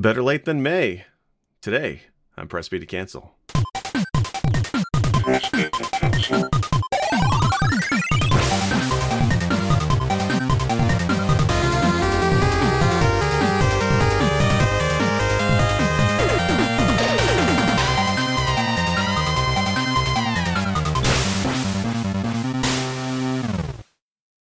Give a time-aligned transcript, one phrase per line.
[0.00, 1.04] Better late than May.
[1.60, 2.04] Today,
[2.34, 3.34] I'm Press B to cancel.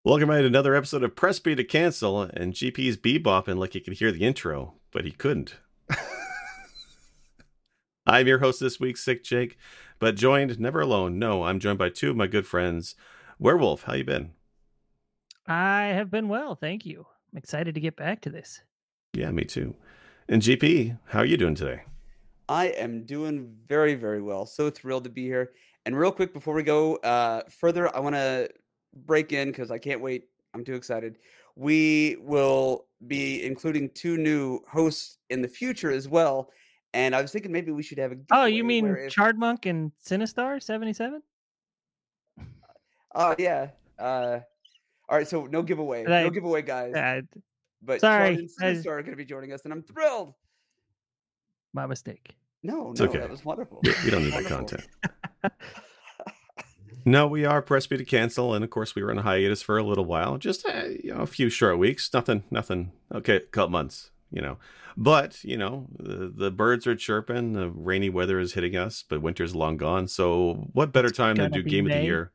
[0.07, 3.81] Welcome back to another episode of Press B to Cancel, and GP's bebopping like he
[3.81, 5.57] could hear the intro, but he couldn't.
[8.07, 9.59] I'm your host this week, Sick Jake,
[9.99, 11.19] but joined never alone.
[11.19, 12.95] No, I'm joined by two of my good friends.
[13.41, 14.31] Werewolf, how you been?
[15.49, 17.05] I have been well, thank you.
[17.33, 18.61] I'm excited to get back to this.
[19.13, 19.75] Yeah, me too.
[20.29, 21.83] And GP, how are you doing today?
[22.49, 24.47] I am doing very, very well.
[24.47, 25.51] So thrilled to be here.
[25.85, 28.49] And real quick before we go uh, further, I want to
[29.05, 30.29] break in because I can't wait.
[30.55, 31.19] I'm too excited.
[31.55, 36.51] We will be including two new hosts in the future as well.
[36.95, 38.17] And I was thinking maybe we should have a.
[38.31, 41.23] Oh, you mean where if- Chardmonk and Sinistar 77?
[43.15, 43.69] Oh yeah.
[43.99, 44.41] Uh,
[45.09, 45.27] all right.
[45.29, 46.05] So no giveaway.
[46.07, 46.95] I- no giveaway, guys.
[46.95, 47.21] Uh,
[47.83, 50.35] but sorry, Chard and I- Sinistar are going to be joining us, and I'm thrilled.
[51.73, 52.35] my mistake.
[52.63, 53.19] No, It's no, okay.
[53.19, 53.81] that was wonderful.
[53.83, 54.87] We we don't need that content.
[57.09, 59.63] No, we are Press B to cancel, and of course we were on a hiatus
[59.63, 62.91] for a little while, just uh, you know a few short weeks, nothing, nothing.
[63.15, 64.59] Okay, a couple months, you know.
[64.97, 69.23] But you know the, the birds are chirping, the rainy weather is hitting us, but
[69.23, 70.09] winter's long gone.
[70.09, 72.33] So what better time than do game of the year?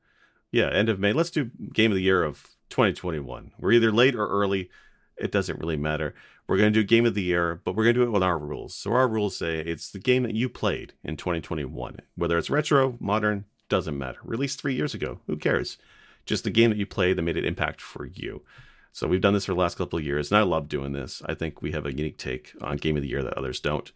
[0.53, 1.11] Yeah, end of May.
[1.11, 3.52] Let's do game of the year of 2021.
[3.59, 4.69] We're either late or early.
[5.17, 6.16] It doesn't really matter.
[6.47, 8.23] We're going to do game of the year, but we're going to do it with
[8.23, 8.73] our rules.
[8.73, 12.97] So our rules say it's the game that you played in 2021, whether it's retro,
[13.00, 14.19] modern, doesn't matter.
[14.23, 15.77] Released three years ago, who cares?
[16.25, 18.44] Just the game that you play that made an impact for you.
[18.91, 21.22] So we've done this for the last couple of years, and I love doing this.
[21.25, 23.89] I think we have a unique take on game of the year that others don't.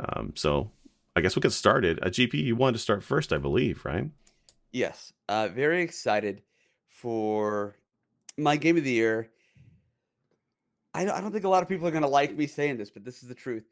[0.00, 0.70] Um, so
[1.14, 1.98] I guess we'll get started.
[2.00, 4.08] A GP, you wanted to start first, I believe, right?
[4.72, 6.40] Yes, uh, very excited
[6.88, 7.76] for
[8.38, 9.28] my game of the year.
[10.94, 12.78] I don't, I don't think a lot of people are going to like me saying
[12.78, 13.64] this, but this is the truth.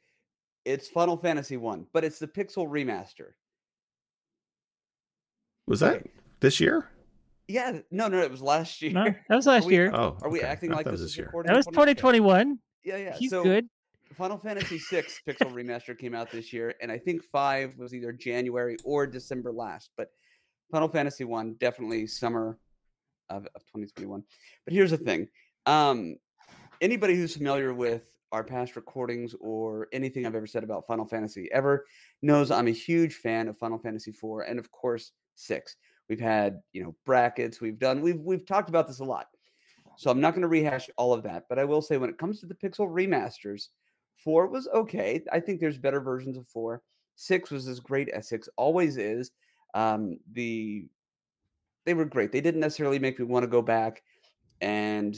[0.67, 3.33] It's Final Fantasy One, but it's the Pixel remaster.
[5.67, 6.11] Was that Okay.
[6.41, 6.89] this year?
[7.49, 8.93] Yeah, no, no, it was last year.
[8.93, 9.91] No, that was last we- year.
[9.95, 10.49] Oh, Are we okay.
[10.49, 11.27] acting I like thought it this was is this year.
[11.27, 11.51] recorded?
[11.51, 12.59] that was 2021.
[12.85, 13.17] Yeah, yeah.
[13.17, 13.69] He's so good.
[14.15, 18.13] Final Fantasy VI Pixel Remaster came out this year, and I think five was either
[18.13, 19.91] January or December last.
[19.97, 20.09] But
[20.71, 22.59] Final Fantasy One definitely summer
[23.29, 24.23] of, of 2021.
[24.65, 25.29] But here's the thing:
[25.67, 26.17] um,
[26.81, 31.49] anybody who's familiar with our past recordings or anything I've ever said about Final Fantasy
[31.53, 31.85] ever
[32.23, 35.77] knows I'm a huge fan of Final Fantasy IV and of course six.
[36.09, 37.61] We've had you know brackets.
[37.61, 38.01] We've done.
[38.01, 39.27] We've we've talked about this a lot.
[39.97, 42.19] So I'm not going to rehash all of that, but I will say when it
[42.19, 43.69] comes to the Pixel remasters,
[44.17, 45.23] four was okay.
[45.33, 46.83] I think there's better versions of four.
[47.15, 49.31] Six was as great as six always is.
[49.75, 50.87] Um, the
[51.87, 52.33] they were great.
[52.33, 54.03] They didn't necessarily make me want to go back
[54.61, 55.17] and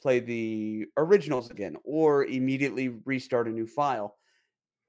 [0.00, 4.16] play the originals again or immediately restart a new file,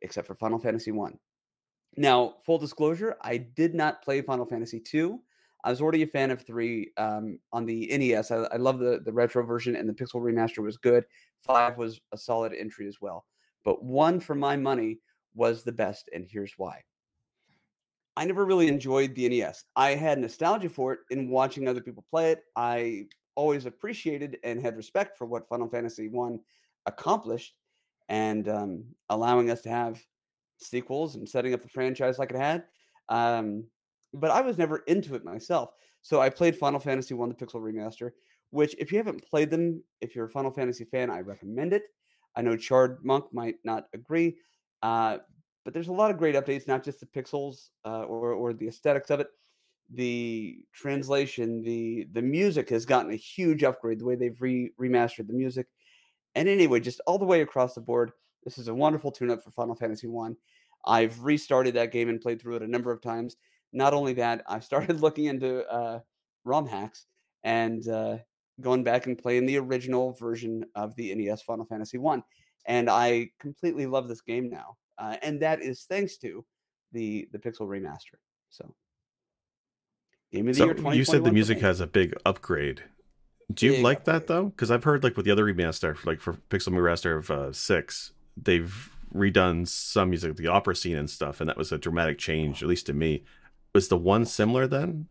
[0.02, 1.18] except for Final Fantasy One.
[2.00, 5.20] Now, full disclosure, I did not play Final Fantasy Two.
[5.66, 8.32] I was already a fan of three um, on the NES.
[8.32, 11.04] I, I love the the retro version, and the Pixel remaster was good.
[11.42, 13.26] Five was a solid entry as well,
[13.66, 15.00] but one for my money
[15.36, 16.82] was the best, and here's why.
[18.16, 19.66] I never really enjoyed the NES.
[19.76, 22.44] I had nostalgia for it in watching other people play it.
[22.56, 26.40] I always appreciated and had respect for what Final Fantasy One
[26.86, 27.56] accomplished,
[28.08, 30.02] and um, allowing us to have
[30.60, 32.64] sequels and setting up the franchise like it had.
[33.10, 33.66] Um,
[34.14, 35.72] but I was never into it myself.
[36.02, 38.12] So I played Final Fantasy One, the Pixel Remaster,
[38.52, 41.84] which if you haven't played them, if you're a Final Fantasy fan, I recommend it.
[42.36, 44.38] I know Chard Monk might not agree,
[44.82, 45.18] uh,
[45.66, 48.68] but there's a lot of great updates, not just the pixels uh, or or the
[48.68, 49.28] aesthetics of it.
[49.92, 54.00] The translation, the the music has gotten a huge upgrade.
[54.00, 55.68] The way they've re- remastered the music,
[56.36, 58.12] and anyway, just all the way across the board,
[58.44, 60.36] this is a wonderful tune-up for Final Fantasy One.
[60.86, 63.36] I've restarted that game and played through it a number of times.
[63.74, 66.00] Not only that, I started looking into uh,
[66.46, 67.06] ROM hacks
[67.44, 68.18] and uh,
[68.62, 72.24] going back and playing the original version of the NES Final Fantasy One,
[72.66, 74.78] and I completely love this game now.
[74.98, 76.46] Uh, and that is thanks to
[76.92, 78.18] the the Pixel remaster.
[78.50, 78.74] So,
[80.32, 80.94] game of the So year.
[80.94, 82.84] you said the music has a big upgrade.
[83.52, 84.46] Do you Big like that though?
[84.46, 88.12] Because I've heard like with the other remaster, like for Pixel Remaster of uh, six,
[88.44, 92.62] they've redone some music, the opera scene and stuff, and that was a dramatic change,
[92.62, 93.24] at least to me.
[93.74, 95.08] Was the one similar then?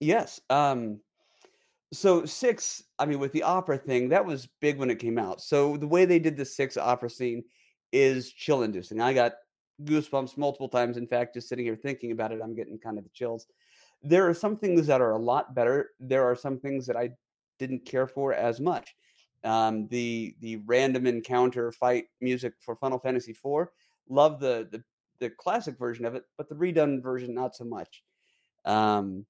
[0.00, 0.40] Yes.
[0.50, 1.00] Um,
[1.92, 5.40] so six, I mean, with the opera thing, that was big when it came out.
[5.40, 7.44] So the way they did the six opera scene
[7.92, 9.00] is chill inducing.
[9.00, 9.34] I got
[9.84, 10.96] goosebumps multiple times.
[10.96, 13.46] In fact, just sitting here thinking about it, I'm getting kind of the chills.
[14.02, 15.90] There are some things that are a lot better.
[16.00, 17.10] There are some things that I
[17.58, 18.94] didn't care for as much.
[19.44, 23.68] Um, the the random encounter fight music for Final Fantasy IV,
[24.08, 24.82] love the the
[25.18, 28.02] the classic version of it, but the redone version not so much.
[28.64, 29.24] Um,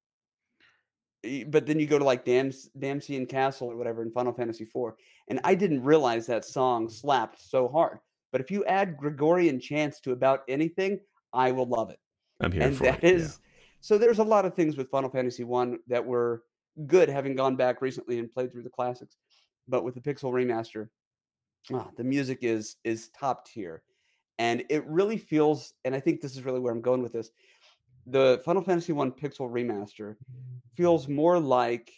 [1.48, 4.94] but then you go to like Dam- Damcyan Castle or whatever in Final Fantasy IV,
[5.28, 7.98] and I didn't realize that song slapped so hard.
[8.32, 11.00] But if you add Gregorian chants to about anything,
[11.32, 11.98] I will love it.
[12.40, 13.14] I'm here and for that it.
[13.14, 13.50] is yeah.
[13.80, 13.98] so.
[13.98, 16.42] There's a lot of things with Final Fantasy One that were
[16.86, 19.16] good, having gone back recently and played through the classics.
[19.68, 20.88] But with the Pixel remaster,
[21.72, 23.82] ah, the music is is top tier,
[24.38, 25.74] and it really feels.
[25.84, 27.30] And I think this is really where I'm going with this.
[28.06, 30.16] The Final Fantasy One Pixel remaster
[30.76, 31.92] feels more like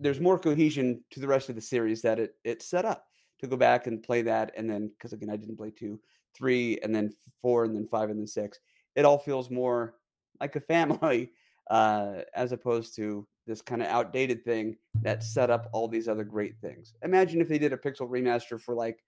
[0.00, 3.06] there's more cohesion to the rest of the series that it it set up
[3.40, 6.00] to go back and play that and then because again I didn't play two,
[6.36, 8.58] three, and then four, and then five, and then six.
[8.96, 9.94] It all feels more
[10.40, 11.32] like a family
[11.70, 16.24] uh, as opposed to this kind of outdated thing that set up all these other
[16.24, 16.94] great things.
[17.02, 19.04] Imagine if they did a pixel remaster for like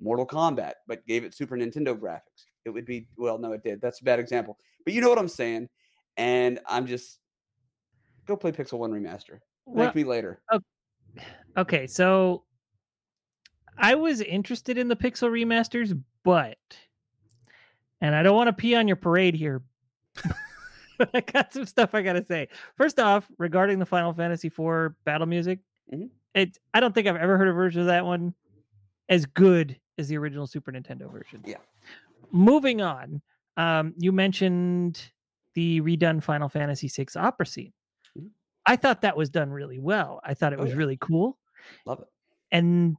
[0.00, 2.46] Mortal Kombat, but gave it Super Nintendo graphics.
[2.64, 3.80] It would be well, no, it did.
[3.80, 5.68] That's a bad example, but you know what I'm saying.
[6.16, 7.18] And I'm just
[8.26, 9.38] go play Pixel One remaster.
[9.66, 10.42] Thank Well, me later.
[11.56, 12.44] okay, so
[13.78, 16.58] I was interested in the Pixel remasters, but
[18.00, 19.62] and I don't want to pee on your parade here.
[21.14, 22.48] I got some stuff I gotta say.
[22.76, 25.60] First off, regarding the Final Fantasy IV battle music,
[25.92, 26.10] Mhm.
[26.34, 28.34] it I don't think I've ever heard a version of that one
[29.08, 31.42] as good as the original Super Nintendo version.
[31.46, 31.56] Yeah.
[32.30, 33.20] Moving on,
[33.56, 35.10] um, you mentioned
[35.54, 37.72] the redone Final Fantasy VI opera scene.
[38.16, 38.30] Mhm.
[38.66, 40.20] I thought that was done really well.
[40.22, 40.78] I thought it Oh, was yeah.
[40.78, 41.38] really cool
[41.86, 42.08] Love it.
[42.52, 42.96] and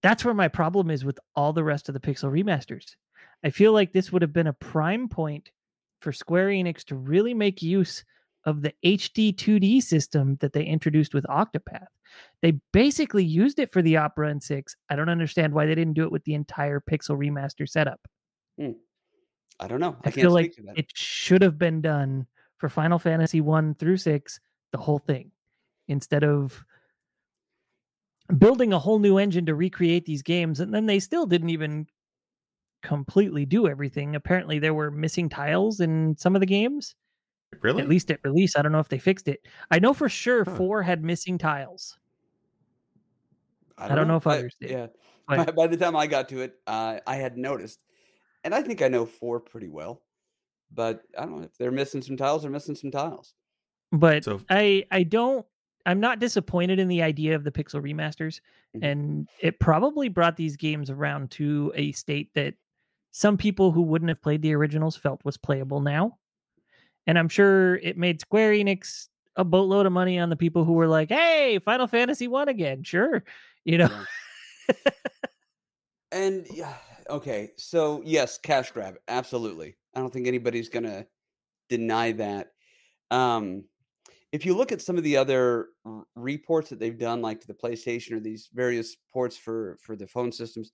[0.00, 2.96] that's where my problem is with all the rest of the pixel remasters
[3.44, 5.50] i feel like this would have been a prime point
[6.02, 8.04] for square enix to really make use
[8.44, 11.86] of the hd 2d system that they introduced with octopath
[12.42, 15.94] they basically used it for the opera and 6 i don't understand why they didn't
[15.94, 18.00] do it with the entire pixel remaster setup
[18.58, 18.72] hmm.
[19.60, 19.96] I don't know.
[20.04, 20.78] I, i, can't feel speak like to that.
[20.78, 22.26] it should have been done
[22.58, 24.40] for final fantasy 1 through 6
[24.72, 25.30] the whole thing
[25.88, 26.64] instead of
[28.38, 31.86] building a whole new engine to recreate these games and then they still didn't even
[32.82, 36.94] completely do everything apparently there were missing tiles in some of the games
[37.60, 37.82] Really?
[37.82, 40.44] at least at release i don't know if they fixed it i know for sure
[40.44, 40.56] Huh.
[40.56, 41.96] 4 had missing tiles
[43.78, 44.86] I don't know if I- others did, Yeah.
[45.26, 47.80] but- By, by the time I got to it, uh, I had noticed,
[48.44, 50.02] and I think I know four pretty well.
[50.70, 52.42] But I don't know if they're missing some tiles.
[52.42, 53.34] They're missing some tiles.
[53.90, 55.44] but So- i i don't
[55.84, 58.40] i'm not disappointed in the idea of the pixel remasters
[58.76, 58.84] Mhm.
[58.90, 62.54] and it probably brought these games around to a state that
[63.12, 66.18] some people who wouldn't have played the originals felt was playable now
[67.06, 70.72] and i'm sure it made square enix a boatload of money on the people who
[70.72, 73.22] were like hey final fantasy one again sure
[73.64, 73.88] you know.
[76.12, 76.74] And yeah,
[77.08, 77.52] okay.
[77.56, 79.76] So yes, cash grab, absolutely.
[79.96, 81.06] I don't think anybody's gonna
[81.70, 82.52] deny that.
[83.10, 83.64] Um,
[84.30, 87.46] if you look at some of the other r- reports that they've done, like to
[87.46, 90.72] the PlayStation or these various ports for for the phone systems,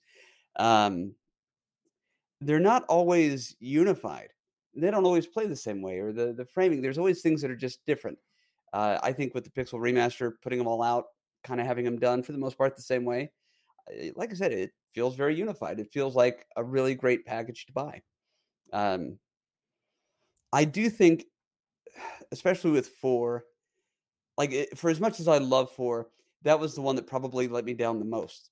[0.59, 1.15] um,
[2.41, 4.29] they're not always unified.
[4.75, 6.81] They don't always play the same way, or the the framing.
[6.81, 8.19] There's always things that are just different.
[8.73, 11.07] Uh, I think with the Pixel remaster, putting them all out,
[11.43, 13.33] kind of having them done for the most part the same way,
[13.89, 15.81] uh, like I said, it feels very unified.
[15.81, 18.03] It feels like a really great package to buy.
[18.73, 19.19] Um,
[20.53, 21.25] I do think,
[22.33, 23.45] especially with four,
[24.37, 26.09] like it, for as much as I love four,
[26.43, 28.51] that was the one that probably let me down the most.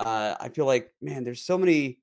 [0.00, 1.98] Uh, I feel like, man, there's so many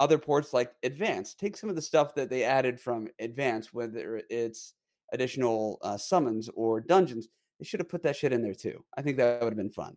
[0.00, 1.34] other ports like Advance.
[1.34, 4.74] Take some of the stuff that they added from Advance, whether it's
[5.12, 7.28] additional uh, summons or dungeons.
[7.58, 8.84] They should have put that shit in there too.
[8.96, 9.96] I think that would have been fun.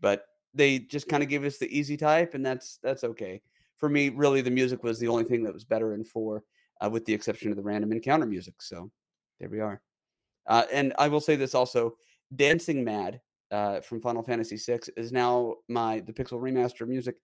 [0.00, 0.24] But
[0.54, 3.42] they just kind of gave us the easy type, and that's that's okay.
[3.76, 6.44] For me, really, the music was the only thing that was better in four,
[6.80, 8.62] uh, with the exception of the random encounter music.
[8.62, 8.90] So
[9.40, 9.82] there we are.
[10.46, 11.96] Uh, and I will say this also:
[12.34, 17.16] Dancing Mad uh, from Final Fantasy VI is now my the Pixel remaster music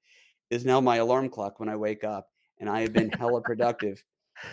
[0.50, 2.28] is now my alarm clock when I wake up,
[2.59, 4.02] and I have been hella productive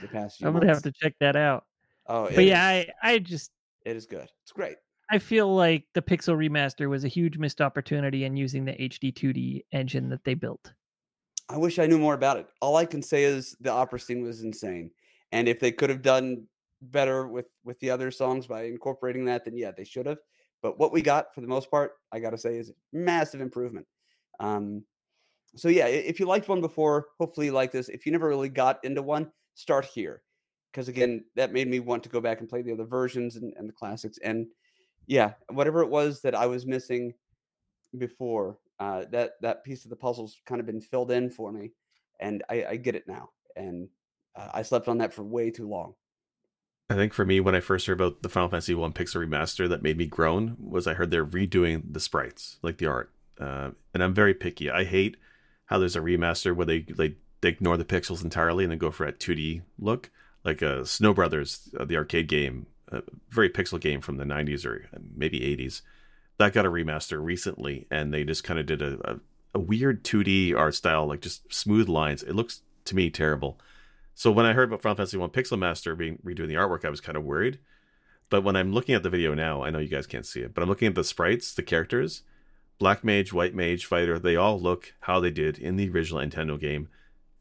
[0.01, 1.63] the past few i'm gonna have to check that out
[2.07, 3.51] Oh, but yeah is- i i just
[3.85, 4.27] it is good.
[4.43, 4.75] It's great.
[5.09, 9.13] I feel like the Pixel remaster was a huge missed opportunity in using the HD
[9.13, 10.73] 2D engine that they built.
[11.47, 12.47] I wish I knew more about it.
[12.59, 14.91] All I can say is the opera scene was insane,
[15.31, 16.45] and if they could have done
[16.81, 20.17] better with with the other songs by incorporating that, then yeah, they should have.
[20.61, 23.85] But what we got for the most part, I got to say, is massive improvement.
[24.41, 24.83] Um,
[25.57, 27.89] so yeah, if you liked one before, hopefully you like this.
[27.89, 30.21] If you never really got into one, start here.
[30.71, 33.53] Because again, that made me want to go back and play the other versions and,
[33.57, 34.19] and the classics.
[34.23, 34.47] And
[35.07, 37.13] yeah, whatever it was that I was missing
[37.97, 41.71] before, uh, that that piece of the puzzle's kind of been filled in for me,
[42.19, 43.29] and I, I get it now.
[43.55, 43.89] And
[44.35, 45.95] uh, I slept on that for way too long.
[46.89, 49.67] I think for me, when I first heard about the Final Fantasy One Pixel remaster,
[49.67, 53.11] that made me groan was I heard they're redoing the sprites, like the art.
[53.39, 54.69] Uh, and I'm very picky.
[54.69, 55.17] I hate
[55.67, 58.91] how there's a remaster where they like they ignore the pixels entirely and then go
[58.91, 60.09] for a 2D look,
[60.43, 64.65] like uh, Snow Brothers, uh, the arcade game, a very pixel game from the 90s
[64.65, 65.81] or maybe 80s.
[66.39, 69.19] That got a remaster recently, and they just kind of did a, a,
[69.55, 72.23] a weird 2D art style, like just smooth lines.
[72.23, 73.59] It looks to me terrible.
[74.15, 76.89] So when I heard about Final Fantasy One Pixel Master being redoing the artwork, I
[76.89, 77.59] was kind of worried.
[78.29, 80.53] But when I'm looking at the video now, I know you guys can't see it,
[80.53, 82.23] but I'm looking at the sprites, the characters,
[82.79, 86.59] Black Mage, White Mage, Fighter, they all look how they did in the original Nintendo
[86.59, 86.89] game,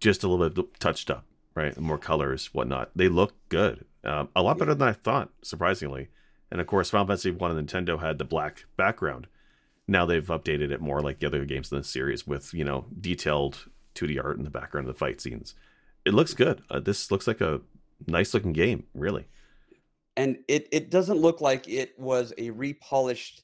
[0.01, 1.25] just a little bit touched up,
[1.55, 1.79] right?
[1.79, 2.91] More colors, whatnot.
[2.95, 6.09] They look good, um, a lot better than I thought, surprisingly.
[6.51, 9.27] And of course, Final Fantasy One and Nintendo had the black background.
[9.89, 12.87] Now they've updated it more like the other games in the series with you know
[13.01, 15.55] detailed 2D art in the background of the fight scenes
[16.07, 16.63] it looks good.
[16.71, 17.61] Uh, this looks like a
[18.07, 19.27] nice looking game, really.
[20.17, 23.43] And it it doesn't look like it was a repolished.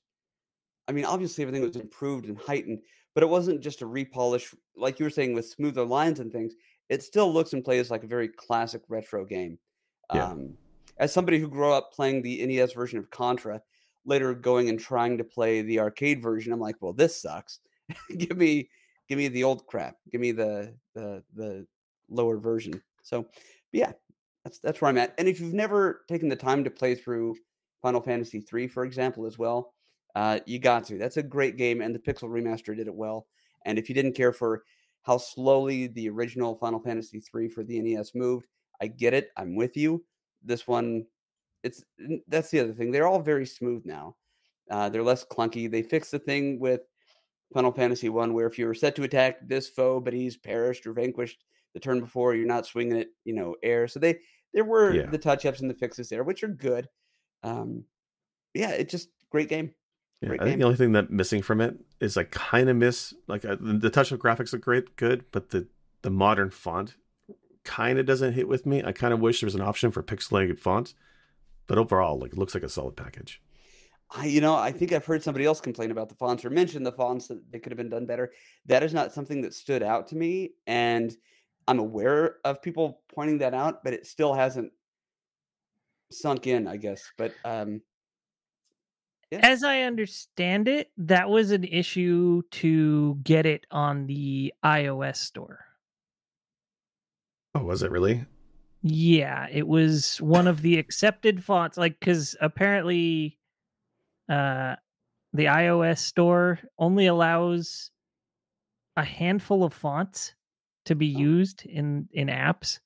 [0.89, 2.81] I mean, obviously everything was improved and heightened,
[3.15, 6.55] but it wasn't just a repolish, like you were saying, with smoother lines and things.
[6.89, 9.59] It still looks and plays like a very classic retro game.
[10.13, 10.27] Yeah.
[10.27, 10.55] Um,
[10.99, 13.63] as somebody who grew up playing the NES version of Contra,
[14.05, 17.61] later going and trying to play the arcade version, I'm like, well, this sucks.
[18.19, 18.69] give me,
[19.09, 19.97] give me the old crap.
[20.11, 21.67] Give me the the the
[22.09, 22.83] lower version.
[23.03, 23.27] So,
[23.73, 23.93] yeah,
[24.45, 25.15] that's that's where I'm at.
[25.19, 27.37] And if you've never taken the time to play through
[27.81, 29.73] Final Fantasy three, for example, as well,
[30.15, 30.99] uh, you got to.
[30.99, 33.27] That's a great game, and the Pixel remaster did it well.
[33.65, 34.65] And if you didn't care for
[35.03, 38.47] how slowly the original Final Fantasy III for the NES moved,
[38.81, 39.31] I get it.
[39.37, 40.05] I'm with you.
[40.43, 41.07] This one,
[41.63, 41.85] it's
[42.29, 42.91] that's the other thing.
[42.91, 44.17] They're all very smooth now.
[44.71, 45.71] Uh, they're less clunky.
[45.71, 46.81] They fixed the thing with
[47.53, 50.87] Final Fantasy one where if you were set to attack this foe, but he's perished
[50.87, 53.89] or vanquished, the turn before you're not swinging it, you know, air.
[53.89, 54.19] So they
[54.53, 55.07] there were yeah.
[55.07, 56.89] the touch ups and the fixes there, which are good.
[57.43, 57.85] Um,
[58.55, 59.75] yeah, it's just great game.
[60.23, 63.13] Yeah, I think the only thing that missing from it is I kind of miss
[63.27, 65.67] like uh, the touch of graphics are great, good, but the
[66.03, 66.95] the modern font
[67.65, 68.83] kind of doesn't hit with me.
[68.85, 70.95] I kind of wish there was an option for pixelated fonts,
[71.67, 73.43] but overall, like it looks like a solid package.
[74.15, 76.83] I, you know, I think I've heard somebody else complain about the fonts or mention
[76.83, 78.31] the fonts that they could have been done better.
[78.67, 81.17] That is not something that stood out to me, and
[81.67, 84.73] I'm aware of people pointing that out, but it still hasn't
[86.13, 87.11] sunk in, I guess.
[87.17, 87.81] But um
[89.33, 89.41] yeah.
[89.43, 95.65] as I understand it, that was an issue to get it on the iOS store.
[97.55, 98.27] Oh, was it really?
[98.83, 103.39] Yeah, it was one of the accepted fonts like cuz apparently
[104.29, 104.77] uh
[105.33, 107.91] the iOS store only allows
[108.97, 110.35] a handful of fonts
[110.85, 111.21] to be oh.
[111.21, 112.81] used in in apps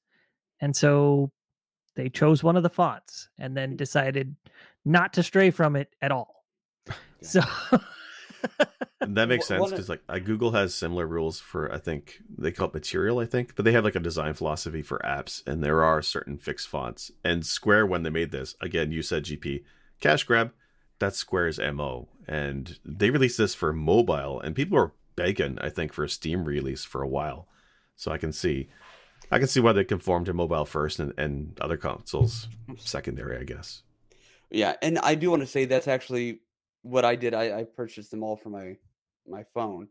[0.60, 1.32] and so
[1.96, 4.36] they chose one of the fonts and then decided
[4.84, 6.35] not to stray from it at all
[7.20, 7.40] so
[9.00, 12.68] that makes sense because like I, google has similar rules for i think they call
[12.68, 15.82] it material i think but they have like a design philosophy for apps and there
[15.82, 17.10] are certain fixed fonts.
[17.24, 19.64] And square when they made this again you said gp
[20.00, 20.52] cash grab
[20.98, 25.92] that's square's mo and they released this for mobile and people were begging i think
[25.92, 27.48] for a steam release for a while.
[27.96, 28.68] So I can see,
[29.32, 33.44] I can see why they conform to mobile first and, and other consoles secondary, I
[33.44, 33.82] guess.
[34.50, 36.40] Yeah, and I do want to say that's actually
[36.86, 37.34] what I did.
[37.34, 38.76] I, I purchased them all for my
[39.26, 39.88] my phone,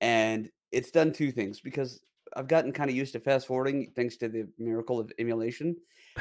[0.00, 2.00] and it's done two things because
[2.36, 5.76] I've gotten kind of used to fast forwarding thanks to the miracle of emulation,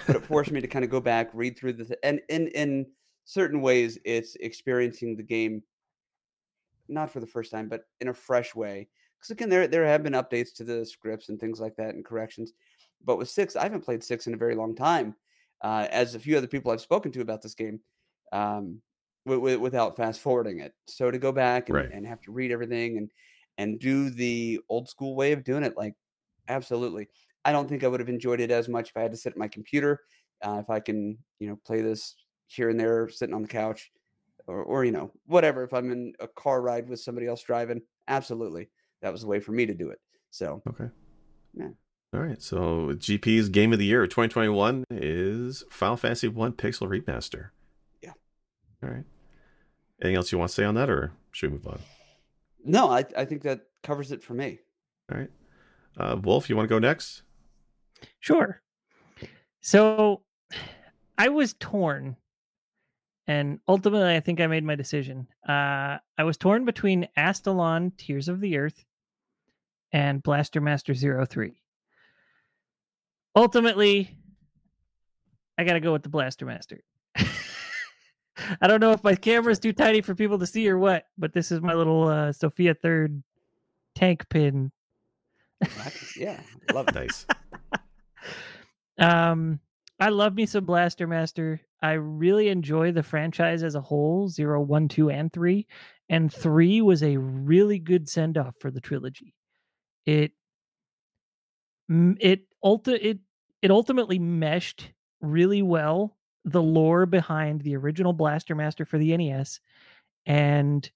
[0.07, 2.47] but it forced me to kind of go back, read through the th- and in
[2.49, 2.85] in
[3.25, 5.63] certain ways, it's experiencing the game
[6.89, 8.87] not for the first time, but in a fresh way
[9.23, 12.03] because again, there there have been updates to the scripts and things like that and
[12.03, 12.51] corrections.
[13.05, 15.15] But with six, I haven't played six in a very long time.
[15.61, 17.79] Uh, as a few other people I've spoken to about this game,
[18.33, 18.81] um,
[19.25, 20.73] w- w- without fast forwarding it.
[20.87, 21.89] So to go back and, right.
[21.91, 23.11] and have to read everything and
[23.57, 25.93] and do the old school way of doing it, like
[26.47, 27.07] absolutely,
[27.45, 29.33] I don't think I would have enjoyed it as much if I had to sit
[29.33, 30.01] at my computer.
[30.43, 32.15] Uh, if I can, you know, play this
[32.47, 33.91] here and there, sitting on the couch,
[34.47, 35.63] or or you know, whatever.
[35.63, 38.69] If I'm in a car ride with somebody else driving, absolutely
[39.03, 39.99] that was the way for me to do it.
[40.31, 40.89] So okay,
[41.53, 41.69] yeah.
[42.13, 47.49] All right, so GP's game of the year 2021 is Final Fantasy One Pixel Remaster.
[48.01, 48.11] Yeah.
[48.83, 49.03] All right.
[50.01, 51.79] Anything else you want to say on that, or should we move on?
[52.65, 54.59] No, I I think that covers it for me.
[55.11, 55.31] All right.
[55.97, 57.23] Uh, Wolf, you want to go next?
[58.19, 58.61] Sure.
[59.61, 60.23] So
[61.17, 62.17] I was torn.
[63.25, 65.27] And ultimately, I think I made my decision.
[65.47, 68.83] Uh, I was torn between Astalon Tears of the Earth
[69.93, 71.61] and Blaster Master Zero Three.
[73.33, 74.17] Ultimately,
[75.57, 76.83] I got to go with the Blaster Master.
[78.61, 81.33] I don't know if my camera's too tiny for people to see or what, but
[81.33, 83.23] this is my little uh, Sophia Third
[83.95, 84.71] tank pin.
[86.17, 86.39] Yeah,
[86.73, 86.95] love it.
[86.95, 87.25] Nice.
[88.99, 89.59] Um,
[89.99, 91.61] I love me some Blaster Master.
[91.81, 95.67] I really enjoy the franchise as a whole, zero, one, two, and three.
[96.09, 99.33] And three was a really good send off for the trilogy.
[100.05, 100.33] It
[101.89, 103.19] it ulti- it
[103.61, 109.59] it ultimately meshed really well the lore behind the original Blaster Master for the NES
[110.25, 110.89] and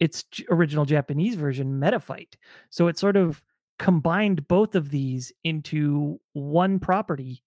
[0.00, 2.34] its original Japanese version, Metafight.
[2.70, 3.42] So it sort of
[3.78, 7.42] combined both of these into one property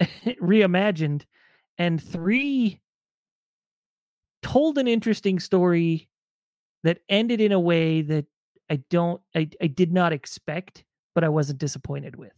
[0.00, 1.22] reimagined
[1.78, 2.80] and three
[4.42, 6.08] told an interesting story
[6.82, 8.26] that ended in a way that
[8.70, 12.32] I don't I, I did not expect, but I wasn't disappointed with.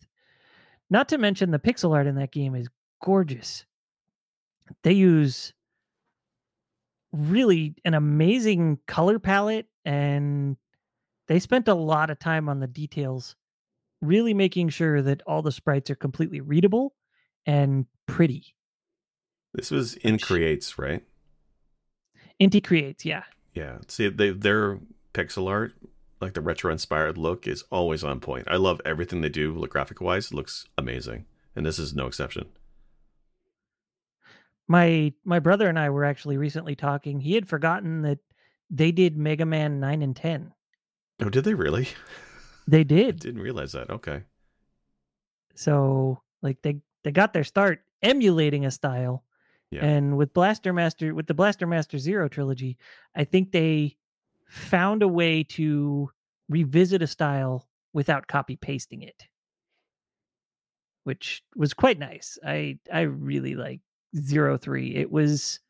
[0.90, 2.68] Not to mention the pixel art in that game is
[3.02, 3.64] gorgeous.
[4.82, 5.52] They use
[7.12, 10.56] really an amazing color palette and
[11.26, 13.36] they spent a lot of time on the details
[14.00, 16.94] really making sure that all the sprites are completely readable
[17.46, 18.54] and pretty.
[19.54, 21.02] This was Inti Creates, right?
[22.40, 23.24] Inti creates, yeah.
[23.54, 23.78] Yeah.
[23.88, 24.78] See, they their
[25.12, 25.72] pixel art,
[26.20, 28.46] like the retro inspired look, is always on point.
[28.48, 30.32] I love everything they do, look graphic wise.
[30.32, 32.46] Looks amazing, and this is no exception.
[34.68, 37.20] My my brother and I were actually recently talking.
[37.20, 38.18] He had forgotten that
[38.70, 40.52] they did Mega Man 9 and 10.
[41.20, 41.88] Oh, did they really?
[42.66, 43.18] They I did.
[43.20, 43.88] didn't realize that.
[43.90, 44.22] Okay.
[45.54, 49.24] So like they they got their start emulating a style.
[49.70, 49.84] Yeah.
[49.84, 52.78] And with Blaster Master with the Blaster Master Zero trilogy,
[53.14, 53.96] I think they
[54.46, 56.10] found a way to
[56.48, 59.26] revisit a style without copy pasting it.
[61.04, 62.38] Which was quite nice.
[62.44, 63.80] I I really like
[64.16, 64.94] Zero Three.
[64.94, 65.60] It was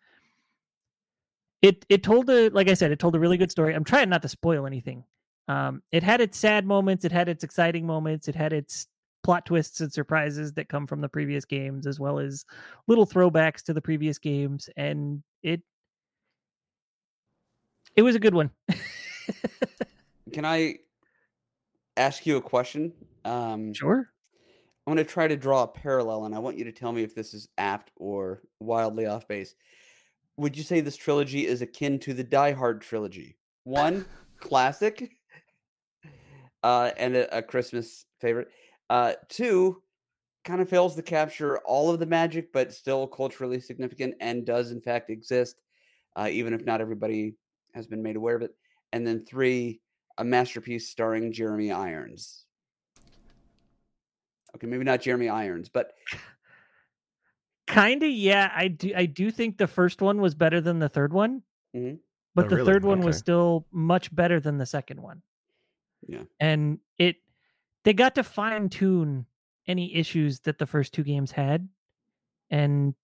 [1.62, 3.74] it it told a like I said, it told a really good story.
[3.74, 5.04] I'm trying not to spoil anything.
[5.48, 8.86] Um, it had its sad moments, it had its exciting moments, it had its
[9.24, 12.44] plot twists and surprises that come from the previous games, as well as
[12.86, 15.62] little throwbacks to the previous games, and it
[17.96, 18.50] it was a good one.
[20.32, 20.76] Can I
[21.96, 22.92] ask you a question?
[23.24, 24.10] Um, sure.
[24.88, 27.02] I'm going to try to draw a parallel, and I want you to tell me
[27.02, 29.54] if this is apt or wildly off base.
[30.38, 33.36] Would you say this trilogy is akin to the Die Hard trilogy?
[33.64, 34.06] One,
[34.40, 35.10] classic,
[36.62, 38.48] uh, and a, a Christmas favorite.
[38.88, 39.82] Uh, two,
[40.46, 44.70] kind of fails to capture all of the magic, but still culturally significant and does
[44.70, 45.60] in fact exist,
[46.16, 47.34] uh, even if not everybody
[47.74, 48.54] has been made aware of it.
[48.94, 49.82] And then three,
[50.16, 52.46] a masterpiece starring Jeremy Irons.
[54.54, 55.92] Okay, maybe not Jeremy Irons, but
[57.66, 58.50] Kind of, yeah.
[58.54, 58.92] I do.
[58.96, 61.42] I do think the first one was better than the third one,
[61.76, 61.98] Mhm.
[62.34, 62.66] but Oh, the really?
[62.72, 65.22] third one was still much better than the second one.
[66.06, 66.22] Yeah.
[66.38, 67.16] and it
[67.82, 69.26] they got to fine tune
[69.66, 71.68] any issues that the first two games had,
[72.50, 72.94] and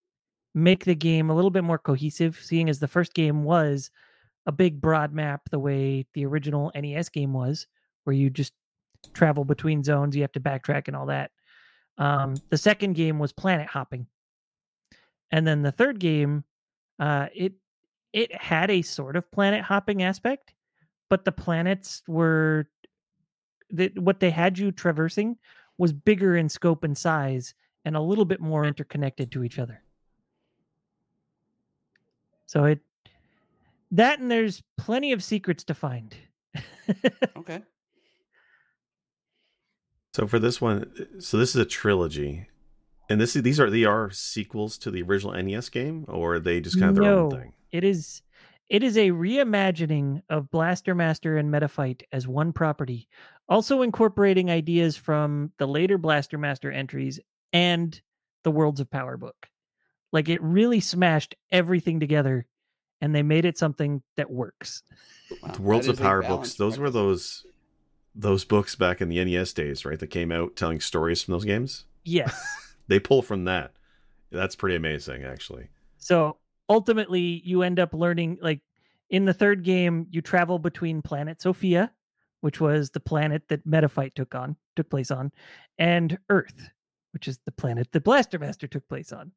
[0.55, 2.37] make the game a little bit more cohesive.
[2.41, 3.91] Seeing as the first game was
[4.47, 7.67] a big broad map, the way the original NES game was,
[8.05, 8.55] where you just
[9.13, 11.33] travel between zones, you have to backtrack and all that.
[11.99, 14.07] Um, the second game was planet hopping,
[15.31, 16.45] and then the third game,
[16.99, 17.55] uh, it
[18.13, 20.55] it had a sort of planet hopping aspect,
[21.09, 22.69] but the planets were
[23.71, 25.37] that what they had you traversing
[25.79, 27.55] was bigger in scope and size
[27.85, 29.83] and a little bit more interconnected to each other.
[32.47, 32.81] So it
[33.91, 36.15] that and there's plenty of secrets to find.
[37.37, 37.63] okay.
[40.15, 42.47] So for this one, so this is a trilogy,
[43.11, 46.41] and this is these are they are sequels to the original NES game, or are
[46.41, 47.53] they just kind of their own No, thing?
[47.73, 48.23] It is
[48.69, 53.09] it is a reimagining of Blaster Master and Metafight as one property,
[53.49, 57.19] also incorporating ideas from the later Blaster Master entries
[57.53, 58.01] and
[58.45, 59.49] the Worlds of Power book.
[60.13, 62.47] Like it really smashed everything together
[63.01, 64.85] and they made it something that works.
[65.43, 66.95] Wow, The Worlds that of Power books; those were breakfast.
[67.43, 67.47] those
[68.15, 69.99] those books back in the NES days, right?
[69.99, 71.85] That came out telling stories from those games.
[72.05, 72.61] Yes.
[72.87, 73.73] They pull from that.
[74.31, 75.69] That's pretty amazing, actually.
[75.97, 76.37] So
[76.69, 78.61] ultimately, you end up learning like
[79.09, 81.91] in the third game, you travel between planet Sophia,
[82.43, 85.33] which was the planet that Metafight took on took place on,
[85.79, 86.69] and Earth,
[87.15, 89.33] which is the planet that Blaster Master took place on.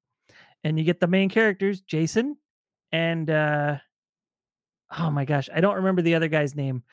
[0.65, 2.35] And you get the main characters, Jason
[2.91, 3.77] and uh
[4.97, 6.83] oh my gosh, I don't remember the other guy's name,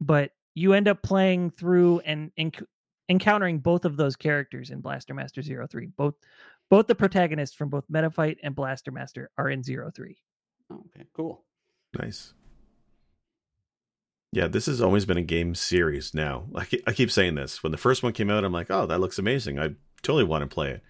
[0.00, 2.64] but you end up playing through and enc-
[3.08, 5.88] encountering both of those characters in Blaster Master 03.
[5.96, 6.14] Both
[6.70, 10.16] both the protagonists from both Metafight and Blaster Master are in 03.
[10.70, 11.44] Oh, okay, cool.
[11.98, 12.32] Nice.
[14.32, 16.44] Yeah, this has always been a game series now.
[16.54, 17.64] I keep, I keep saying this.
[17.64, 19.58] When the first one came out, I'm like, oh, that looks amazing.
[19.58, 19.70] I
[20.02, 20.82] totally want to play it.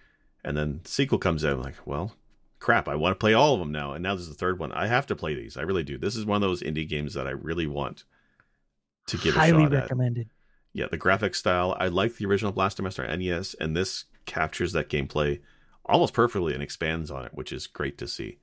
[0.43, 2.13] And then sequel comes out, I'm like, well,
[2.59, 3.93] crap, I want to play all of them now.
[3.93, 4.71] And now there's the third one.
[4.71, 5.57] I have to play these.
[5.57, 5.97] I really do.
[5.97, 8.03] This is one of those indie games that I really want
[9.07, 10.27] to give Highly a shot recommended.
[10.27, 10.33] at.
[10.73, 11.75] Yeah, the graphic style.
[11.79, 15.41] I like the original Blaster Master NES, and this captures that gameplay
[15.85, 18.37] almost perfectly and expands on it, which is great to see.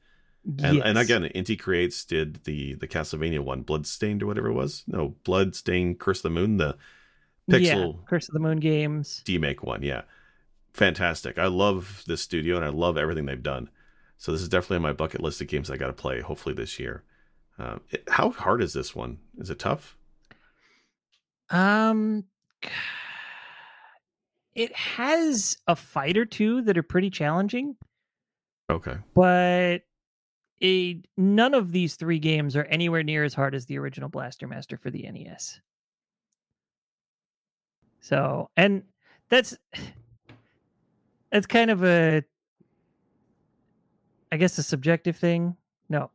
[0.62, 4.84] And, and again, Inti Creates did the the Castlevania one, Bloodstained or whatever it was.
[4.86, 6.76] No, Bloodstained, Curse of the Moon, the
[7.46, 9.22] yeah, pixel Curse of the Moon games.
[9.24, 9.82] D Make one.
[9.82, 10.02] Yeah,
[10.72, 11.38] fantastic.
[11.38, 13.68] I love this studio and I love everything they've done.
[14.16, 16.20] So this is definitely on my bucket list of games I got to play.
[16.20, 17.02] Hopefully this year.
[17.58, 19.18] Um, it- how hard is this one?
[19.38, 19.96] Is it tough?
[21.50, 22.24] Um,
[24.54, 27.76] it has a fight or two that are pretty challenging,
[28.70, 28.96] Okay.
[29.14, 29.78] but
[30.62, 34.46] a, none of these three games are anywhere near as hard as the original Blaster
[34.48, 35.60] Master for the NES.
[38.00, 38.82] So, and
[39.28, 39.56] that's
[41.30, 42.22] that's kind of a,
[44.32, 45.56] I guess, a subjective thing.
[45.88, 46.10] No,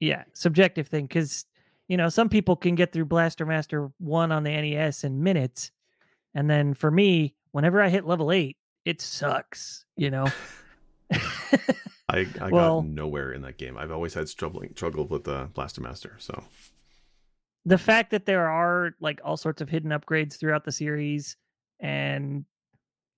[0.00, 1.44] yeah, subjective thing because
[1.88, 5.70] you know some people can get through Blaster Master one on the NES in minutes,
[6.34, 9.84] and then for me, whenever I hit level eight, it sucks.
[9.96, 10.26] You know.
[12.08, 13.76] I, I Well- got nowhere in that game.
[13.78, 16.16] I've always had struggling struggled with the Blaster Master.
[16.18, 16.44] So
[17.64, 21.36] the fact that there are like all sorts of hidden upgrades throughout the series
[21.80, 22.44] and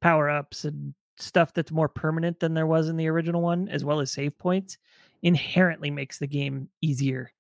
[0.01, 3.85] power ups and stuff that's more permanent than there was in the original one, as
[3.85, 4.77] well as save points,
[5.23, 7.31] inherently makes the game easier.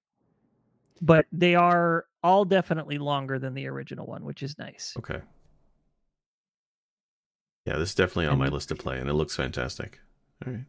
[1.01, 4.95] But they are all definitely longer than the original one, which is nice.
[4.99, 5.21] okay.
[7.67, 9.99] Yeah, this is definitely on my list to play, and it looks fantastic.
[10.47, 10.65] All right.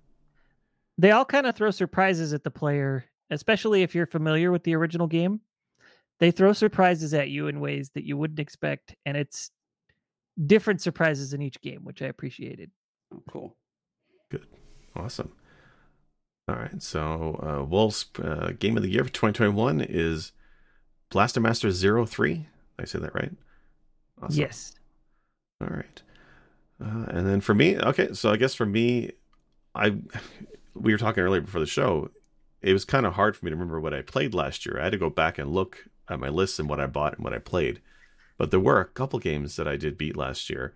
[0.97, 4.75] They all kind of throw surprises at the player, especially if you're familiar with the
[4.75, 5.41] original game.
[6.19, 9.51] They throw surprises at you in ways that you wouldn't expect, and it's
[10.45, 12.71] different surprises in each game, which I appreciated.
[13.13, 13.57] Oh, cool.
[14.31, 14.47] Good.
[14.95, 15.33] Awesome.
[16.47, 16.81] All right.
[16.81, 20.31] So, uh, Wolf's uh, game of the year for 2021 is
[21.09, 22.33] Blaster Master 03.
[22.33, 22.45] Did
[22.79, 23.31] I say that right?
[24.21, 24.39] Awesome.
[24.39, 24.73] Yes.
[25.61, 26.01] All right.
[26.83, 29.11] Uh, and then for me, okay, so I guess for me,
[29.73, 29.95] I
[30.73, 32.11] we were talking earlier before the show.
[32.61, 34.79] It was kind of hard for me to remember what I played last year.
[34.79, 37.23] I had to go back and look at my list and what I bought and
[37.23, 37.81] what I played.
[38.37, 40.73] But there were a couple games that I did beat last year.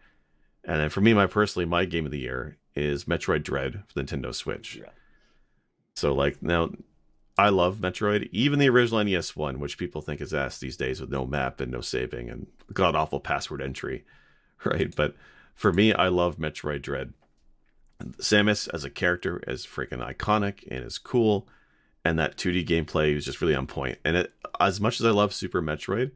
[0.64, 4.02] And then for me, my personally, my game of the year is Metroid Dread for
[4.02, 4.78] Nintendo Switch.
[4.78, 4.90] Yeah.
[6.00, 6.72] So like now,
[7.38, 11.02] I love Metroid, even the original NES one, which people think is ass these days
[11.02, 14.06] with no map and no saving and god awful password entry,
[14.66, 14.96] right?
[14.96, 15.16] But
[15.56, 17.14] for me, I love Metroid Dread.
[18.18, 21.50] Samus as a character is freaking iconic and is cool,
[22.06, 24.00] and that 2D gameplay is just really on point.
[24.06, 26.12] And it, as much as I love Super Metroid,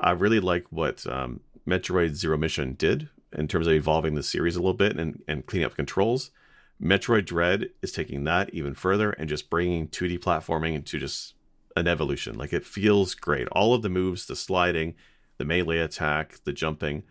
[0.00, 4.56] I really like what um, Metroid Zero Mission did in terms of evolving the series
[4.56, 6.32] a little bit and, and cleaning up controls.
[6.82, 11.34] Metroid Dread is taking that even further and just bringing 2D platforming into just
[11.76, 12.36] an evolution.
[12.36, 13.48] Like it feels great.
[13.48, 14.94] All of the moves, the sliding,
[15.38, 17.04] the melee attack, the jumping,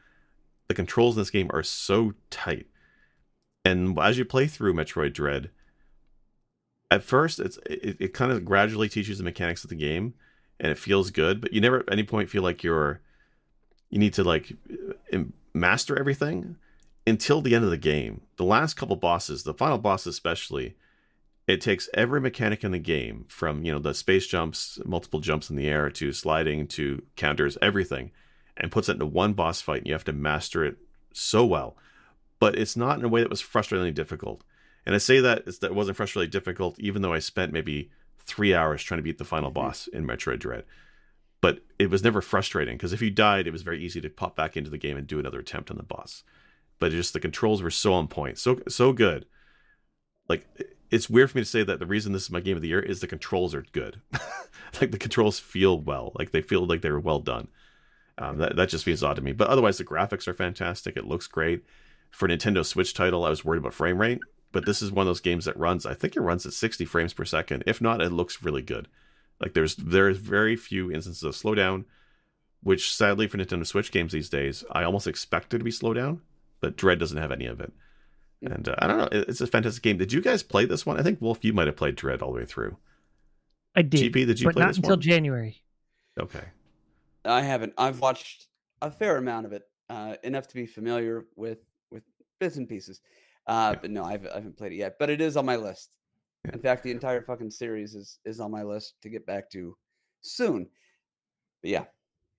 [0.67, 2.67] the controls in this game are so tight.
[3.63, 5.51] And as you play through Metroid Dread,
[6.89, 10.13] at first it's it, it kind of gradually teaches the mechanics of the game
[10.59, 12.99] and it feels good, but you never at any point feel like you're
[13.89, 14.51] you need to like
[15.53, 16.57] master everything
[17.05, 18.21] until the end of the game.
[18.37, 20.75] The last couple bosses, the final boss especially,
[21.47, 25.49] it takes every mechanic in the game from, you know, the space jumps, multiple jumps
[25.49, 28.11] in the air to sliding to counters, everything,
[28.55, 30.77] and puts it into one boss fight and you have to master it
[31.13, 31.75] so well.
[32.39, 34.43] But it's not in a way that was frustratingly difficult.
[34.85, 37.91] And I say that it's, that it wasn't frustratingly difficult, even though I spent maybe
[38.19, 39.55] three hours trying to beat the final mm-hmm.
[39.55, 40.63] boss in Metroid Dread.
[41.39, 44.35] But it was never frustrating because if you died, it was very easy to pop
[44.35, 46.23] back into the game and do another attempt on the boss.
[46.81, 49.27] But just the controls were so on point, so so good.
[50.27, 50.47] Like
[50.89, 52.69] it's weird for me to say that the reason this is my game of the
[52.69, 54.01] year is the controls are good.
[54.81, 57.49] like the controls feel well, like they feel like they were well done.
[58.17, 59.31] Um, that that just feels odd to me.
[59.31, 60.97] But otherwise, the graphics are fantastic.
[60.97, 61.63] It looks great.
[62.09, 64.19] For Nintendo Switch title, I was worried about frame rate,
[64.51, 65.85] but this is one of those games that runs.
[65.85, 67.63] I think it runs at 60 frames per second.
[67.67, 68.87] If not, it looks really good.
[69.39, 71.85] Like there's there's very few instances of slowdown.
[72.63, 75.97] which sadly for Nintendo Switch games these days, I almost expect it to be slowed
[75.97, 76.21] down,
[76.61, 77.73] but Dread doesn't have any of it.
[78.43, 78.55] Mm.
[78.55, 79.97] And uh, I don't know, it's a fantastic game.
[79.97, 80.99] Did you guys play this one?
[80.99, 82.77] I think Wolf, you might have played Dread all the way through.
[83.75, 85.01] I did, GP, did you but play not this until one?
[85.01, 85.61] January.
[86.19, 86.43] Okay.
[87.23, 87.73] I haven't.
[87.77, 88.47] I've watched
[88.81, 91.59] a fair amount of it, uh, enough to be familiar with
[91.91, 92.03] with
[92.39, 93.01] bits and pieces.
[93.47, 93.79] Uh, Yeah.
[93.81, 94.95] But no, I've, I haven't played it yet.
[94.99, 95.95] But it is on my list.
[96.45, 96.53] Yeah.
[96.53, 99.77] In fact, the entire fucking series is is on my list to get back to
[100.21, 100.67] soon.
[101.61, 101.85] But yeah,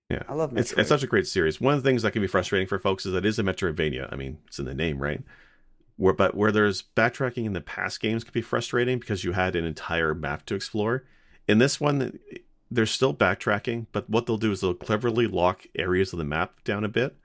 [0.09, 0.23] Yeah.
[0.27, 0.59] I love Metroid.
[0.59, 1.59] It's, it's such a great series.
[1.59, 3.43] One of the things that can be frustrating for folks is that it is a
[3.43, 4.11] Metroidvania.
[4.11, 5.21] I mean, it's in the name, right?
[5.97, 9.55] Where, but where there's backtracking in the past games can be frustrating because you had
[9.55, 11.03] an entire map to explore.
[11.47, 12.19] In this one,
[12.69, 16.63] there's still backtracking, but what they'll do is they'll cleverly lock areas of the map
[16.63, 17.15] down a bit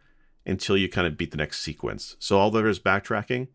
[0.47, 2.17] until you kind of beat the next sequence.
[2.19, 3.49] So although there's backtracking,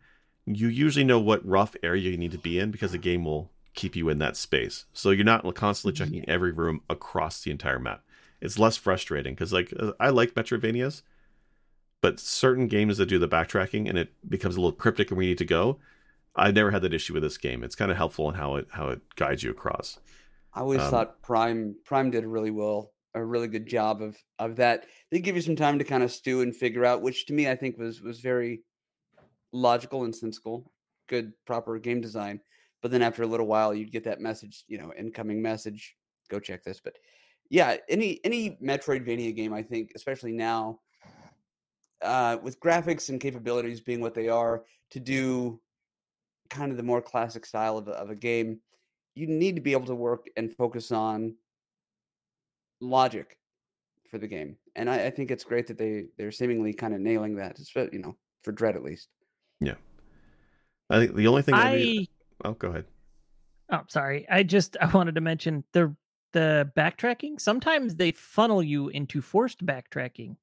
[0.45, 3.51] you usually know what rough area you need to be in because the game will
[3.73, 4.85] keep you in that space.
[4.93, 6.31] So you're not constantly checking mm-hmm.
[6.31, 8.03] every room across the entire map
[8.43, 11.01] it's less frustrating because like uh, I like Metroidvanias,
[12.01, 15.27] but certain games that do the backtracking and it becomes a little cryptic and we
[15.27, 15.79] need to go.
[16.35, 17.63] I've never had that issue with this game.
[17.63, 19.97] It's kind of helpful in how it how it guides you across.
[20.53, 24.57] I always um, thought Prime Prime did really well, a really good job of of
[24.57, 24.87] that.
[25.09, 27.49] They give you some time to kind of stew and figure out, which to me
[27.49, 28.61] I think was was very
[29.53, 30.69] logical and sensible,
[31.07, 32.41] good proper game design.
[32.81, 35.95] But then after a little while, you'd get that message, you know, incoming message,
[36.29, 36.81] go check this.
[36.83, 36.97] But
[37.49, 40.79] yeah, any any Metroidvania game, I think, especially now,
[42.01, 45.59] uh, with graphics and capabilities being what they are, to do
[46.49, 48.59] kind of the more classic style of a, of a game,
[49.15, 51.35] you need to be able to work and focus on
[52.81, 53.37] logic
[54.09, 54.57] for the game.
[54.75, 57.93] And I, I think it's great that they they're seemingly kind of nailing that, espe-
[57.93, 59.09] you know, for Dread at least.
[59.59, 59.75] Yeah,
[60.89, 62.09] I think the only thing that we,
[62.43, 62.85] I oh go ahead.
[63.71, 64.27] oh sorry.
[64.29, 65.95] I just I wanted to mention the
[66.33, 67.39] the backtracking.
[67.39, 70.35] Sometimes they funnel you into forced backtracking,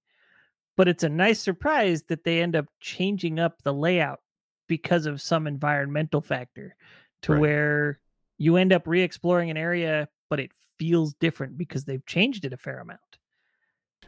[0.77, 4.21] but it's a nice surprise that they end up changing up the layout
[4.67, 6.75] because of some environmental factor
[7.23, 7.41] to Right.
[7.41, 8.01] where
[8.39, 12.57] you end up re-exploring an area, but it feels different because they've changed it a
[12.57, 13.01] fair amount.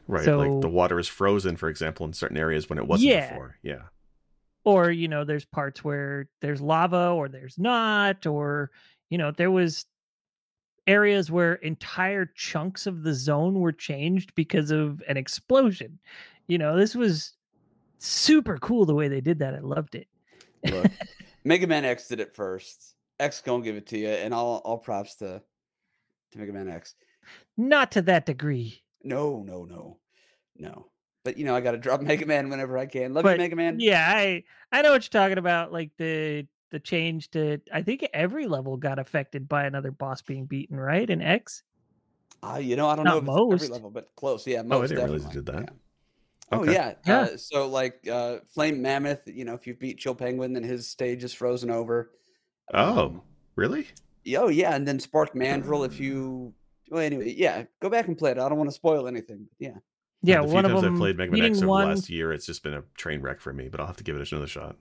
[0.07, 3.11] Right, So- like the water is frozen, for example, in certain areas when it wasn't
[3.11, 3.29] Yeah.
[3.31, 3.59] before.
[3.63, 3.83] Yeah,
[4.65, 8.71] or you know there's parts where there's lava or there's not or
[9.11, 9.85] you know there was
[10.87, 15.99] areas where entire chunks of the zone were changed because of an explosion
[16.49, 17.35] you know this was
[17.99, 20.09] super cool the way they did that i loved it
[20.69, 20.87] Look,
[21.45, 22.95] Mega Man X did it first.
[23.19, 25.43] X gonna give it to you, and all all props to
[26.31, 26.95] to Mega Man X.
[27.57, 29.99] not to that degree No, no, no,
[30.57, 30.87] no.
[31.25, 33.13] But you know, I got to drop Mega Man whenever I can.
[33.13, 33.81] Love you, Mega Man.
[33.81, 38.05] yeah i i know what you're talking about like the the change to i think
[38.13, 41.63] every level got affected by another boss being beaten right in x
[42.43, 43.63] Uh, you know, I don't Not know if it's most.
[43.63, 44.45] every level, but close.
[44.49, 45.63] Yeah, Oh, I didn't realize you did that.
[45.63, 45.71] yeah.
[46.51, 47.21] Oh yeah, Yeah.
[47.21, 50.89] Uh, so like uh, Flame Mammoth, you know, if you beat Chill Penguin, then his
[50.89, 52.11] stage is frozen over.
[52.75, 53.23] Oh, Um,
[53.55, 53.87] really?
[54.37, 56.53] oh yeah, and then Spark Mandrill, if you.
[56.91, 58.39] Well, anyway, yeah, go back and play it.
[58.39, 59.47] I don't want to spoil anything.
[59.49, 59.77] But yeah,
[60.23, 61.95] yeah the few one of times them I've played Mega Man X over one the
[61.95, 63.69] last year, it's just been a train wreck for me.
[63.69, 64.77] But I'll have to give it another shot.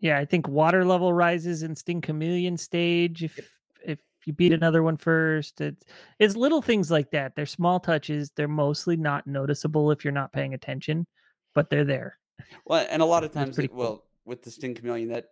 [0.00, 3.38] Yeah, I think water level rises in Sting Chameleon stage if
[3.84, 5.60] if you beat another one first.
[5.60, 5.84] It's
[6.18, 7.34] it's little things like that.
[7.36, 8.30] They're small touches.
[8.32, 11.06] They're mostly not noticeable if you're not paying attention,
[11.54, 12.18] but they're there.
[12.64, 13.78] well, and a lot of times, pretty it, cool.
[13.78, 15.26] well, with the Sting Chameleon, that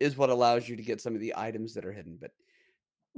[0.00, 2.18] is what allows you to get some of the items that are hidden.
[2.20, 2.32] But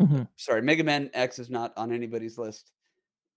[0.01, 0.29] Mhm.
[0.37, 2.71] sorry, Mega Man X is not on anybody's list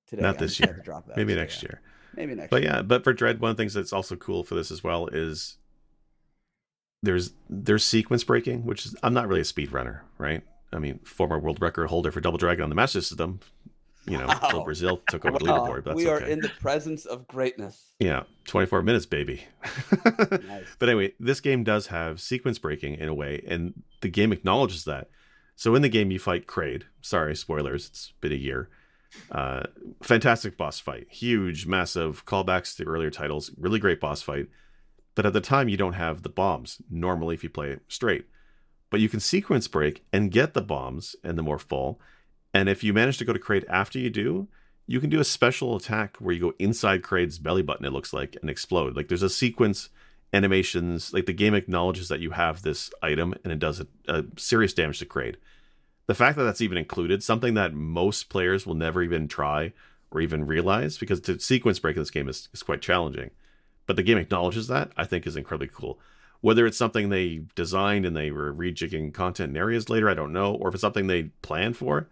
[0.07, 0.21] today.
[0.21, 0.83] Not this just had year.
[0.83, 1.17] Drop that.
[1.17, 1.69] Maybe so next yeah.
[1.69, 1.81] year.
[2.15, 2.41] Maybe next.
[2.43, 2.47] Year.
[2.51, 2.71] But year.
[2.73, 5.07] yeah, but for Dread, one of the things that's also cool for this as well
[5.07, 5.57] is
[7.03, 10.43] there's there's sequence breaking, which is I'm not really a speed runner, right?
[10.71, 13.39] I mean, former world record holder for Double Dragon on the Master System,
[14.05, 14.63] you know, Wow.
[14.63, 15.83] Brazil took over the Wow, leaderboard.
[15.83, 16.31] But that's we are okay.
[16.31, 17.91] in the presence of greatness.
[17.99, 19.43] Yeah, 24 minutes, baby.
[19.63, 20.65] Nice.
[20.79, 24.85] But anyway, this game does have sequence breaking in a way, and the game acknowledges
[24.85, 25.09] that.
[25.55, 26.83] So in the game, you fight Kraid.
[27.01, 27.87] Sorry, spoilers.
[27.87, 28.69] It's been a year.
[29.31, 29.63] Uh,
[30.01, 31.07] fantastic boss fight.
[31.09, 33.51] Huge, massive callbacks to earlier titles.
[33.57, 34.47] Really great boss fight.
[35.15, 38.25] But at the time, you don't have the bombs normally if you play it straight.
[38.89, 41.99] But you can sequence break and get the bombs and the more full.
[42.53, 44.47] And if you manage to go to Kraid after you do,
[44.87, 48.13] you can do a special attack where you go inside Kraid's belly button, it looks
[48.13, 48.95] like, and explode.
[48.95, 49.89] Like there's a sequence
[50.33, 54.23] animations, like the game acknowledges that you have this item and it does a, a
[54.37, 55.35] serious damage to Kraid.
[56.07, 59.73] The fact that that's even included, something that most players will never even try
[60.09, 63.29] or even realize, because the sequence break in this game is, is quite challenging.
[63.89, 65.97] But the game acknowledges that, I think is incredibly cool.
[66.41, 70.31] Whether it's something they designed and they were rejigging content in areas later, I don't
[70.31, 72.07] know, or if it's something they planned for,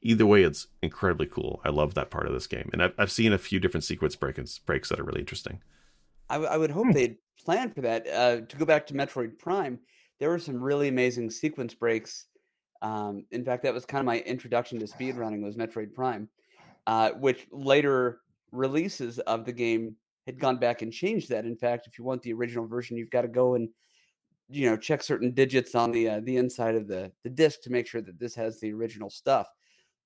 [0.00, 1.60] either way, it's incredibly cool.
[1.64, 4.14] I love that part of this game, and I've, I've seen a few different sequence
[4.14, 5.60] breaks breaks that are really interesting.
[6.30, 6.92] I, w- I would hope Hmm.
[6.92, 8.06] they'd plan for that.
[8.06, 9.80] Uh, to go back to Metroid Prime,
[10.20, 12.26] there were some really amazing sequence breaks.
[12.80, 16.28] Um, in fact, that was kind of my introduction to speedrunning was Metroid Prime,
[16.86, 18.20] uh, which later
[18.52, 19.96] releases of the game
[20.28, 21.46] had gone back and changed that.
[21.46, 23.70] In fact, if you want the original version, you've got to go and
[24.50, 27.70] you know check certain digits on the uh, the inside of the the disc to
[27.70, 29.48] make sure that this has the original stuff.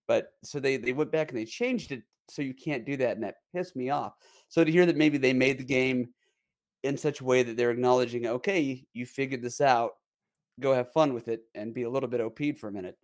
[0.07, 3.17] But so they they went back and they changed it so you can't do that,
[3.17, 4.15] and that pissed me off.
[4.49, 6.11] So to hear that maybe they made the game
[6.85, 9.93] in such a way that they're acknowledging, okay, you figured this out,
[10.61, 12.97] go have fun with it, and be a little bit OP'd for a minute.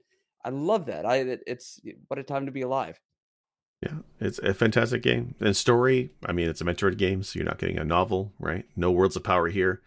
[0.44, 1.04] I love that.
[1.04, 1.16] I
[1.48, 3.00] it's what a time to be alive.
[3.82, 5.34] Yeah, it's a fantastic game.
[5.40, 8.66] And story, I mean, it's a Metroid game, so you're not getting a novel, right?
[8.74, 9.80] No Worlds of Power here,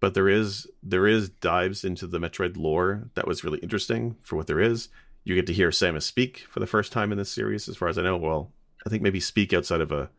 [0.00, 4.36] but there is there is dives into the Metroid lore that was really interesting for
[4.36, 4.88] what there is.
[5.22, 7.88] You get to hear Samus speak for the first time in this series, as far
[7.88, 8.16] as I know.
[8.16, 8.50] Well,
[8.84, 10.10] I think maybe speak outside of a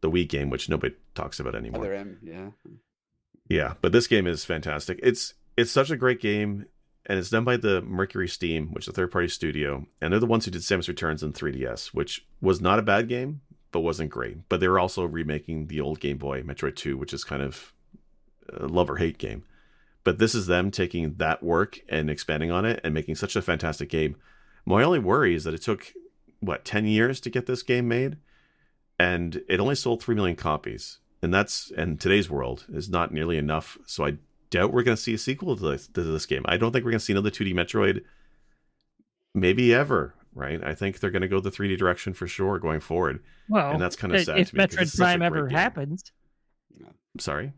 [0.00, 1.82] the Wii game, which nobody talks about anymore.
[1.82, 2.48] Other M, yeah.
[3.48, 4.98] Yeah, but this game is fantastic.
[5.02, 6.66] It's it's such a great game,
[7.06, 10.26] and it's done by the MercurySteam, which is a third party studio, and they're the
[10.26, 13.40] ones who did Samus Returns and 3DS, which was not a bad game,
[13.72, 14.48] but wasn't great.
[14.48, 17.72] But they were also remaking the old Game Boy Metroid 2, which is kind of
[18.52, 19.44] a love or hate game.
[20.04, 23.42] But this is them taking that work and expanding on it and making such a
[23.42, 24.16] fantastic game.
[24.64, 25.92] My only worry is that it took
[26.40, 28.18] what 10 years to get this game made,
[28.98, 33.38] and it only sold 3 million copies and that's in today's world is not nearly
[33.38, 33.78] enough.
[33.86, 34.16] So I
[34.50, 36.42] doubt we're going to see a sequel to this, to this game.
[36.46, 38.02] I don't think we're going to see another 2D Metroid,
[39.34, 40.14] maybe ever.
[40.34, 40.62] Right?
[40.62, 43.20] I think they're going to go the 3D direction for sure going forward.
[43.48, 44.66] Well, and that's kind of sad if to me.
[44.66, 45.56] 'cause Metroid it's such a Prime ever game.
[45.56, 46.12] happens,
[47.18, 47.52] Sorry.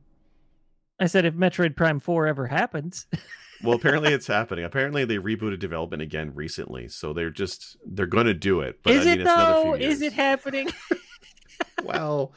[1.00, 3.06] I said if Metroid Prime Four ever happens,
[3.64, 4.64] Well, apparently it's happening.
[4.64, 8.78] Apparently they rebooted development again recently, so they're just they're going to do it.
[8.84, 9.76] But is I mean, it it's another though?
[9.76, 10.70] few Is it happening?
[11.82, 12.32] well,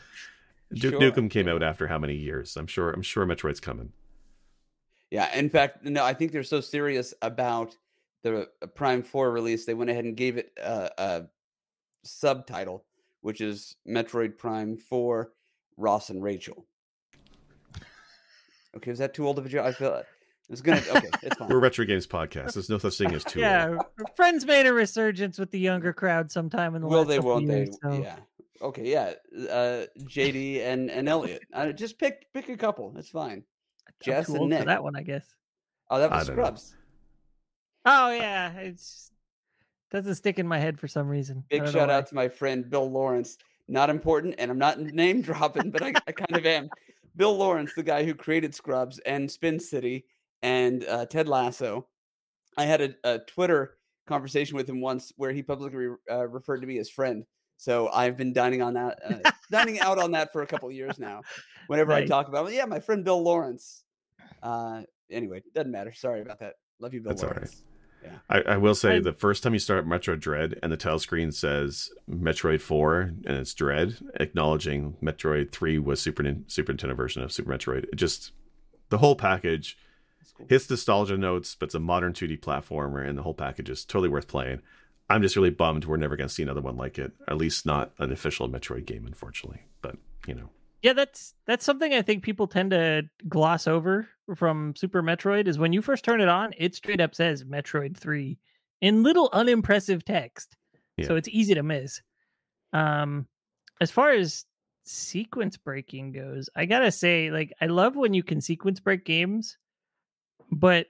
[0.74, 2.58] Duke Sure, Nukem came out after how many years?
[2.58, 2.90] I'm sure.
[2.90, 3.92] I'm sure Metroid's coming.
[5.12, 7.76] Yeah, in fact, no, I think they're so serious about
[8.24, 11.24] the uh, Prime 4 release, they went ahead and gave it a, a
[12.04, 12.86] subtitle,
[13.22, 15.32] which is Metroid Prime 4
[15.78, 16.66] Ross and Rachel.
[18.76, 19.66] Okay, is that too old of a joke?
[19.66, 20.06] I feel it
[20.50, 20.82] was gonna.
[20.96, 21.50] Okay, it's fine.
[21.50, 22.54] We're a retro games podcast.
[22.54, 23.40] There's no such thing as too.
[23.40, 23.50] old.
[23.52, 23.78] yeah,
[24.16, 27.20] friends made a resurgence with the younger crowd sometime in the Will last they?
[27.20, 27.58] Won't they?
[27.64, 28.16] years, so- Yeah.
[28.62, 28.90] Okay.
[28.92, 29.14] Yeah.
[29.50, 31.42] Uh, JD and and Elliot.
[31.54, 32.94] Uh, just pick pick a couple.
[32.98, 33.44] It's fine.
[34.08, 34.66] I'm Jess too and old for Nick.
[34.68, 35.26] that one, I guess.
[35.90, 36.44] Oh, that I was don't know.
[36.44, 36.76] Scrubs.
[37.86, 39.12] Oh yeah, it's
[39.92, 41.44] doesn't stick in my head for some reason.
[41.50, 43.38] Big shout out to my friend Bill Lawrence.
[43.68, 46.70] Not important, and I'm not name dropping, but I, I kind of am.
[47.16, 50.06] Bill Lawrence, the guy who created Scrubs and Spin City
[50.42, 51.88] and uh, Ted Lasso.
[52.58, 56.68] I had a, a Twitter conversation with him once where he publicly uh, referred to
[56.68, 57.26] me as friend.
[57.58, 60.76] So I've been dining on that, uh, dining out on that for a couple of
[60.76, 61.22] years now.
[61.68, 63.84] Whenever I talk about, yeah, my friend Bill Lawrence.
[64.42, 65.94] Uh, anyway, doesn't matter.
[65.94, 66.56] Sorry about that.
[66.80, 67.38] Love you, Bill That's all right.
[67.38, 67.64] Lawrence.
[68.30, 70.98] I, I will say I- the first time you start Metroid Dread and the title
[71.00, 76.96] screen says Metroid 4 and it's Dread, acknowledging Metroid 3 was Super Nin- Super Nintendo
[76.96, 77.84] version of Super Metroid.
[77.86, 78.32] It just
[78.90, 79.78] the whole package
[80.20, 80.48] That's cool.
[80.50, 84.10] hits nostalgia notes, but it's a modern 2D platformer, and the whole package is totally
[84.10, 84.62] worth playing.
[85.08, 87.12] I'm just really bummed we're never going to see another one like it.
[87.28, 89.62] At least not an official Metroid game, unfortunately.
[89.84, 90.50] But you know,
[90.82, 95.60] Yeah, that's that's something I think people tend to gloss over from Super Metroid is
[95.60, 98.38] when you first turn it on, it straight up says Metroid 3
[98.82, 100.56] in little unimpressive text.
[101.04, 102.02] So it's easy to miss.
[102.74, 103.28] Um
[103.80, 104.46] as far as
[104.84, 109.06] sequence breaking goes, I got to say like I love when you can sequence break
[109.06, 109.58] games,
[110.52, 110.88] but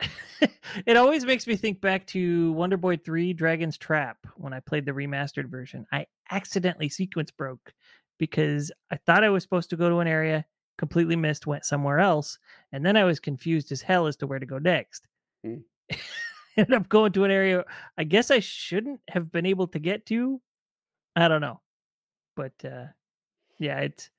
[0.86, 4.84] it always makes me think back to Wonder Boy 3 Dragon's Trap when I played
[4.84, 5.86] the remastered version.
[5.92, 7.72] I accidentally sequence broke
[8.18, 10.44] because I thought I was supposed to go to an area,
[10.76, 12.38] completely missed, went somewhere else,
[12.72, 15.06] and then I was confused as hell as to where to go next.
[15.44, 15.56] Hmm.
[16.56, 17.64] Ended up going to an area
[17.96, 20.40] I guess I shouldn't have been able to get to.
[21.14, 21.60] I don't know.
[22.34, 22.86] But uh
[23.60, 24.10] yeah, it's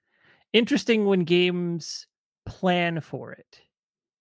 [0.53, 2.07] interesting when games
[2.45, 3.61] plan for it.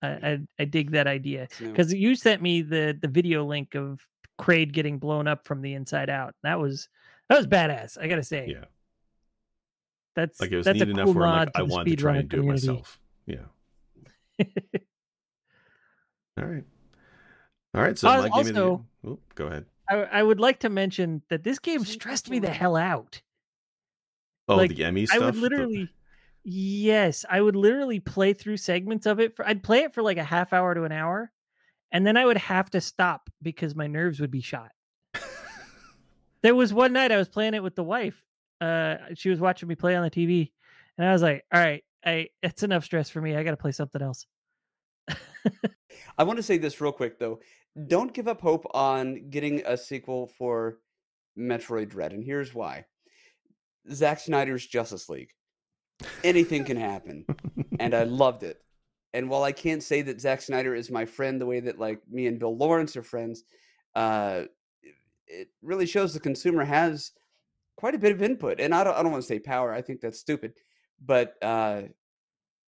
[0.03, 4.01] I I, I dig that idea because you sent me the the video link of
[4.41, 6.35] Kraid getting blown up from the inside out.
[6.43, 6.89] That was
[7.29, 7.99] that was badass.
[8.01, 8.49] I gotta say.
[8.49, 8.65] yeah,
[10.19, 11.69] That's like it was that's neat a enough cool where I'm like, to I the
[11.73, 12.99] wanted to try and do it myself.
[13.27, 13.37] Yeah.
[16.39, 16.65] All right.
[17.75, 17.97] All right.
[17.97, 18.79] So Uh, my game of the year-
[19.13, 19.67] Oop, go ahead.
[19.89, 23.23] I, I would like to mention that this game stressed me the hell out.
[24.49, 25.15] Oh, like, the EMMI stuff.
[25.15, 25.27] I stuff.
[25.27, 25.89] would The- literally,
[26.45, 29.37] yes, I would literally play through segments of it.
[29.37, 31.31] For I'd play it for like a half hour to an hour,
[31.93, 34.73] and then I would have to stop because my nerves would be shot.
[36.41, 38.23] There was one night I was playing it with the wife.
[38.61, 40.51] Uh, she was watching me play on the TV,
[40.97, 43.37] and I was like, "All right, I it's enough stress for me.
[43.37, 44.27] I got to play something else."
[46.19, 47.41] I want to say this real quick though.
[47.87, 50.79] Don't give up hope on getting a sequel for
[51.39, 52.85] Metroid Dread, and here's why.
[53.93, 55.31] Zack Snyder's Justice League.
[56.25, 57.25] Anything can happen,
[57.81, 58.61] and I loved it.
[59.15, 62.01] And while I can't say that Zack Snyder is my friend the way that like
[62.11, 63.45] me and Bill Lawrence are friends,
[63.95, 64.43] uh,
[65.27, 67.13] it really shows the consumer has
[67.79, 68.61] quite a bit of input.
[68.61, 69.73] And I don't, I don't want to say power.
[69.73, 70.55] I think that's stupid.
[71.01, 71.83] But uh,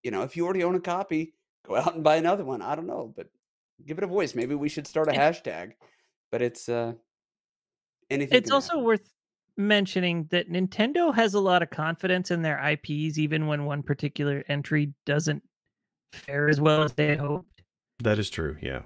[0.04, 1.34] you know, if you already own a copy,
[1.66, 2.62] go out and buy another one.
[2.62, 3.26] I don't know, but
[3.84, 4.34] give it a voice.
[4.34, 5.72] Maybe we should start a hashtag.
[6.30, 6.92] But it's uh,
[8.08, 8.38] anything.
[8.38, 8.84] It's also happen.
[8.84, 9.12] worth
[9.56, 14.44] mentioning that Nintendo has a lot of confidence in their IPs, even when one particular
[14.48, 15.42] entry doesn't
[16.12, 17.62] fare as well as they hoped.
[17.98, 18.56] That is true.
[18.62, 18.82] Yeah.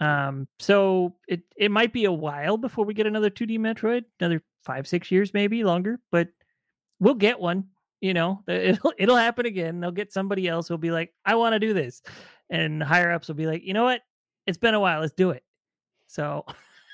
[0.00, 4.42] Um, so it it might be a while before we get another 2D Metroid, another
[4.64, 6.28] five, six years, maybe longer, but
[6.98, 7.68] we'll get one.
[8.00, 9.80] You know, it'll it'll happen again.
[9.80, 12.02] They'll get somebody else who'll be like, I want to do this.
[12.48, 14.00] And higher ups will be like, you know what?
[14.46, 15.44] It's been a while, let's do it.
[16.06, 16.46] So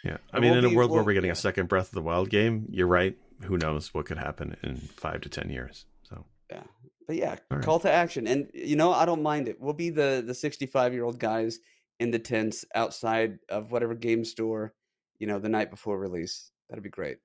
[0.04, 0.18] Yeah.
[0.32, 2.66] I mean, in a world where we're getting a second Breath of the Wild game,
[2.70, 3.16] you're right.
[3.44, 5.86] Who knows what could happen in five to ten years.
[6.02, 6.64] So Yeah.
[7.06, 7.62] But yeah, right.
[7.62, 8.26] call to action.
[8.26, 9.60] And you know, I don't mind it.
[9.60, 11.60] We'll be the the 65 year old guys
[12.00, 14.74] in the tents outside of whatever game store,
[15.18, 16.50] you know, the night before release.
[16.68, 17.18] That'd be great.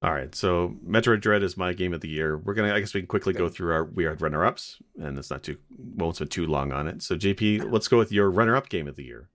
[0.00, 2.38] All right, so Metroid Dread is my game of the year.
[2.38, 3.38] We're gonna, I guess, we can quickly okay.
[3.38, 7.02] go through our weird runner-ups, and it's not too won't spend too long on it.
[7.02, 9.28] So, JP, let's go with your runner-up game of the year.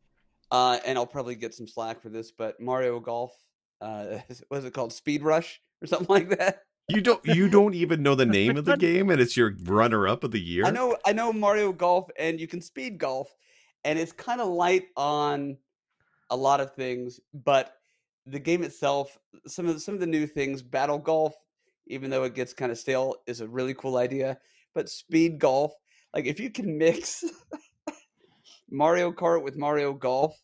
[0.49, 3.33] Uh, and I'll probably get some slack for this, but Mario Golf,
[3.81, 4.19] uh,
[4.49, 6.61] was it called Speed Rush or something like that?
[6.87, 10.23] You don't, you don't even know the name of the game, and it's your runner-up
[10.23, 10.63] of the year.
[10.65, 13.27] I know, I know Mario Golf, and you can speed golf,
[13.85, 15.57] and it's kind of light on
[16.29, 17.75] a lot of things, but
[18.25, 21.33] the game itself, some of the, some of the new things, battle golf,
[21.87, 24.37] even though it gets kind of stale, is a really cool idea.
[24.73, 25.73] But speed golf,
[26.13, 27.23] like if you can mix
[28.69, 30.41] Mario Kart with Mario Golf,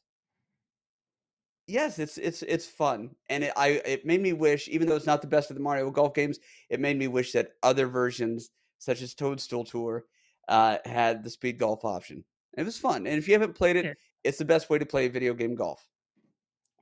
[1.68, 5.06] yes, it's it's it's fun, and it, I it made me wish, even though it's
[5.06, 8.52] not the best of the Mario Golf games, it made me wish that other versions,
[8.78, 10.04] such as Toadstool Tour,
[10.50, 12.24] uh, had the speed golf option.
[12.60, 15.08] It was fun, and if you haven't played it, it's the best way to play
[15.08, 15.88] video game golf.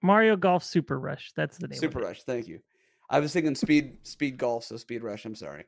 [0.01, 1.31] Mario Golf Super Rush.
[1.35, 1.79] That's the name.
[1.79, 2.23] Super Rush.
[2.23, 2.61] Thank you.
[3.11, 5.23] I was thinking Speed Speed Golf, so Speed Rush.
[5.25, 5.65] I'm sorry.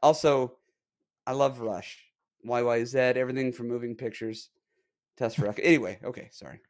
[0.00, 0.58] Also,
[1.26, 1.98] I love Rush.
[2.46, 3.16] YYZ.
[3.16, 4.48] Everything from moving pictures.
[5.16, 5.98] Test for anyway.
[6.04, 6.60] Okay, sorry.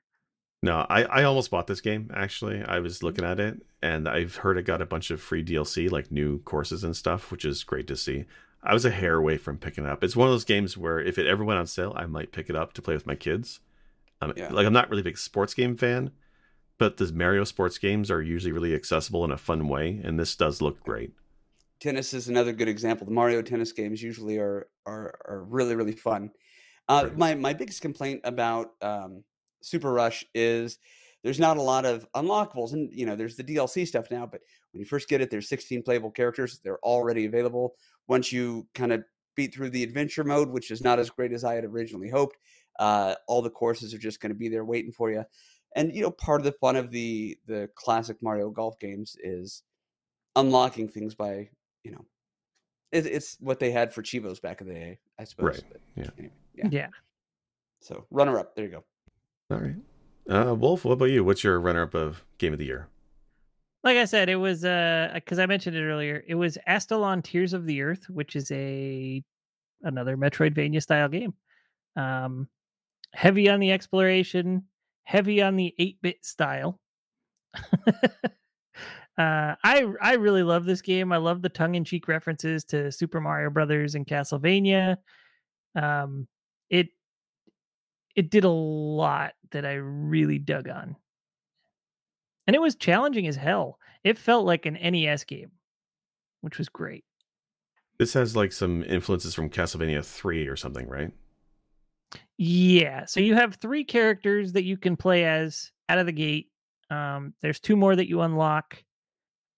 [0.62, 2.62] No, I, I almost bought this game actually.
[2.62, 3.06] I was mm-hmm.
[3.06, 6.38] looking at it and I've heard it got a bunch of free DLC, like new
[6.40, 8.24] courses and stuff, which is great to see.
[8.62, 10.04] I was a hair away from picking it up.
[10.04, 12.48] It's one of those games where if it ever went on sale, I might pick
[12.48, 13.60] it up to play with my kids.
[14.20, 14.52] Um, yeah.
[14.52, 16.12] Like I'm not really a big sports game fan,
[16.78, 20.36] but the Mario sports games are usually really accessible in a fun way, and this
[20.36, 21.12] does look great.
[21.80, 23.04] Tennis is another good example.
[23.04, 26.30] The Mario tennis games usually are are, are really really fun.
[26.88, 27.18] Uh, right.
[27.18, 29.24] My my biggest complaint about um,
[29.60, 30.78] Super Rush is
[31.22, 34.26] there's not a lot of unlockables, and you know there's the DLC stuff now.
[34.26, 34.40] But
[34.72, 36.60] when you first get it, there's 16 playable characters.
[36.62, 37.74] They're already available.
[38.08, 39.04] Once you kind of
[39.34, 42.36] beat through the adventure mode, which is not as great as I had originally hoped,
[42.78, 45.24] uh, all the courses are just going to be there waiting for you
[45.76, 49.62] and you know part of the fun of the the classic mario golf games is
[50.36, 51.48] unlocking things by
[51.84, 52.04] you know
[52.90, 55.64] it, it's what they had for cheevos back in the day i suppose right.
[55.70, 56.10] But yeah.
[56.18, 56.88] Anyway, yeah yeah
[57.80, 58.84] so runner up there you go
[59.50, 59.76] all right
[60.30, 62.88] uh wolf what about you what's your runner up of game of the year
[63.82, 67.52] like i said it was uh because i mentioned it earlier it was astalon tears
[67.52, 69.22] of the earth which is a
[69.82, 71.34] another metroidvania style game
[71.96, 72.48] um
[73.14, 74.62] heavy on the exploration
[75.04, 76.80] heavy on the 8-bit style.
[77.54, 77.92] uh,
[79.18, 81.12] I I really love this game.
[81.12, 84.96] I love the tongue-in-cheek references to Super Mario Brothers and Castlevania.
[85.74, 86.26] Um,
[86.70, 86.88] it
[88.14, 90.96] it did a lot that I really dug on,
[92.46, 93.78] and it was challenging as hell.
[94.04, 95.52] It felt like an NES game,
[96.40, 97.04] which was great.
[97.98, 101.12] This has like some influences from Castlevania 3 or something, right?
[102.36, 103.04] Yeah.
[103.04, 106.50] So you have three characters that you can play as out of the gate.
[106.90, 108.82] Um, there's two more that you unlock.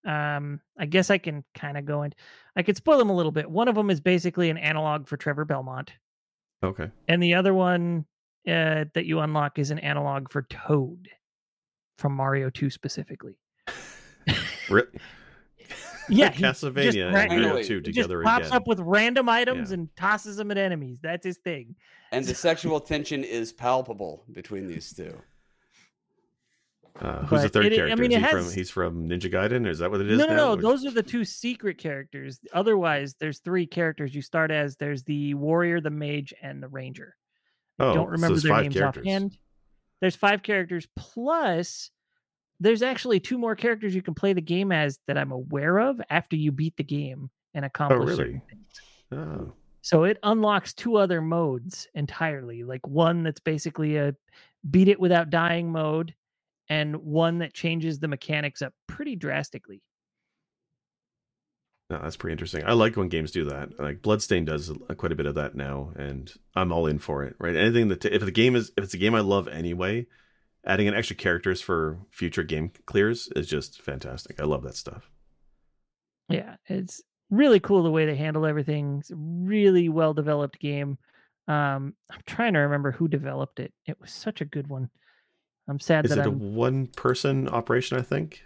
[0.05, 2.15] Um, I guess I can kind of go and
[2.57, 3.51] I could spoil them a little bit.
[3.51, 5.93] One of them is basically an analog for Trevor Belmont.
[6.63, 6.91] Okay.
[7.09, 8.05] And the other one
[8.47, 11.09] uh, that you unlock is an analog for Toad
[11.99, 13.39] from Mario 2 specifically.
[16.09, 18.57] yeah, Castlevania and Mario Two together just pops again.
[18.57, 19.75] up with random items yeah.
[19.75, 20.99] and tosses them at enemies.
[21.03, 21.75] That's his thing.
[22.13, 25.19] And the sexual tension is palpable between these two.
[27.01, 29.33] Uh, who's the But third it- I mean, is it he from he's from Ninja
[29.33, 29.67] Gaiden?
[29.67, 30.19] or Is that what it is?
[30.19, 30.55] no, no, now?
[30.55, 30.57] no.
[30.57, 32.39] Those are the two secret characters.
[32.53, 34.77] Otherwise, there's three characters you start as.
[34.77, 37.17] There's the warrior, the mage, and the ranger.
[37.79, 39.03] I Oh, don't remember there's their five names characters.
[39.07, 39.39] offhand.
[40.01, 41.91] There's five characters plus
[42.61, 46.01] there's actually two more characters you can play the game as that I'm aware of
[46.09, 48.41] after you beat the game and oh, accomplish oh, really?
[49.13, 49.53] Oh,
[49.83, 54.15] So it unlocks two other modes entirely, like one that's basically a
[54.71, 56.15] beat it without dying mode,
[56.69, 59.83] and one that changes the mechanics up pretty drastically.
[61.95, 62.65] No, that's pretty interesting.
[62.65, 63.79] I like when games do that.
[63.79, 67.37] Like Bloodstained does quite a bit of that now, and I'm all in for it.
[67.39, 67.55] Right?
[67.55, 70.07] Anything that if the game is if it's a game I love anyway,
[70.67, 74.41] adding in extra characters for future game clears is just fantastic.
[74.41, 75.09] I love that stuff.
[76.29, 78.99] Yeah, it's really cool the way they handle everything.
[78.99, 80.99] It's a really well developed game.
[81.47, 83.73] Um, I'm trying to remember who developed it.
[83.87, 84.91] It was such a good one.
[85.69, 87.99] I'm sad Is that it a I'm, one person operation?
[87.99, 88.43] I think.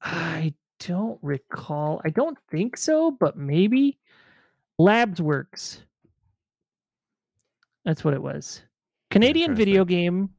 [0.00, 2.00] I don't recall.
[2.04, 3.98] I don't think so, but maybe
[4.78, 5.82] Labs Works.
[7.84, 8.62] That's what it was.
[9.10, 10.30] Canadian video game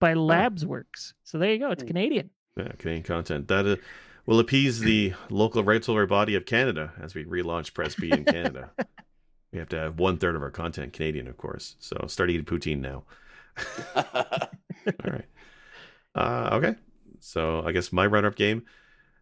[0.00, 1.14] by Labs Works.
[1.24, 1.70] So there you go.
[1.70, 1.88] It's Hmm.
[1.88, 2.30] Canadian.
[2.56, 3.76] Yeah, Canadian content that uh,
[4.24, 8.70] will appease the local regulatory body of Canada as we relaunch Press B in Canada.
[9.52, 11.76] we have to have one third of our content Canadian, of course.
[11.78, 13.04] So start eating poutine now.
[13.96, 15.26] All right.
[16.14, 16.74] Uh, okay.
[17.20, 18.64] So I guess my runner-up game.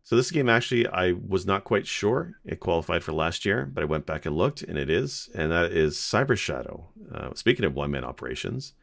[0.05, 3.82] So this game actually I was not quite sure it qualified for last year, but
[3.82, 6.88] I went back and looked, and it is, and that is Cyber Shadow.
[7.12, 8.74] Uh, speaking of one-man operations,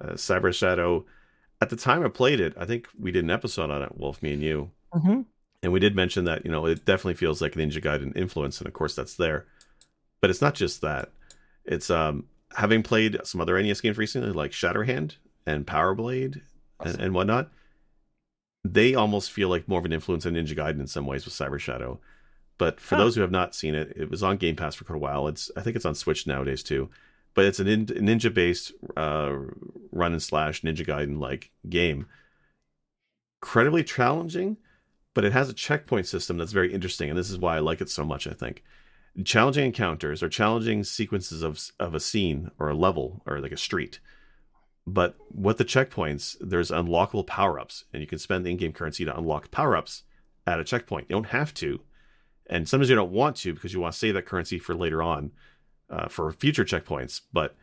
[0.00, 1.06] uh, Cyber Shadow.
[1.62, 4.22] At the time I played it, I think we did an episode on it, Wolf,
[4.22, 5.22] me and you, hmm
[5.62, 8.66] and we did mention that you know it definitely feels like Ninja Gaiden influence, and
[8.66, 9.46] of course that's there.
[10.20, 11.10] But it's not just that.
[11.64, 12.24] It's um
[12.56, 16.42] having played some other NES games recently, like Shatterhand and Power Blade
[16.84, 17.50] and, and whatnot.
[18.72, 21.34] They almost feel like more of an influence on Ninja Gaiden in some ways with
[21.34, 22.00] Cyber Shadow.
[22.58, 23.02] But for Huh.
[23.04, 25.28] those who have not seen it, it was on Game Pass for quite a while.
[25.28, 26.88] It's I think it's on Switch nowadays too.
[27.34, 29.36] But it's an nin- ninja based uh,
[29.92, 32.06] run and slash Ninja Gaiden like game.
[33.42, 34.56] Incredibly challenging,
[35.14, 37.80] but it has a checkpoint system that's very interesting, and this is why I like
[37.80, 38.26] it so much.
[38.26, 38.64] I think
[39.24, 43.56] challenging encounters or challenging sequences of of a scene or a level or like a
[43.56, 44.00] street.
[44.86, 48.72] But with the checkpoints, there's unlockable power ups, and you can spend the in game
[48.72, 50.04] currency to unlock power ups
[50.46, 51.06] at a checkpoint.
[51.08, 51.80] You don't have to,
[52.48, 55.02] and sometimes you don't want to because you want to save that currency for later
[55.02, 55.32] on
[55.90, 57.20] uh, for future checkpoints.
[57.32, 57.56] But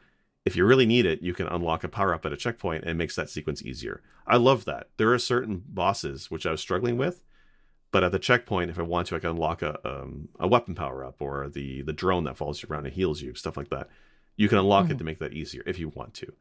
[0.45, 2.91] if you really need it, you can unlock a power up at a checkpoint and
[2.91, 4.01] it makes that sequence easier.
[4.27, 4.89] I love that.
[4.97, 7.21] There are certain bosses which I was struggling with,
[7.91, 10.75] but at the checkpoint, if I want to, I can unlock a um, a weapon
[10.75, 13.69] power up or the the drone that follows you around and heals you, stuff like
[13.69, 13.87] that.
[14.35, 14.97] You can unlock it Mhm.
[14.97, 16.33] to make that easier if you want to.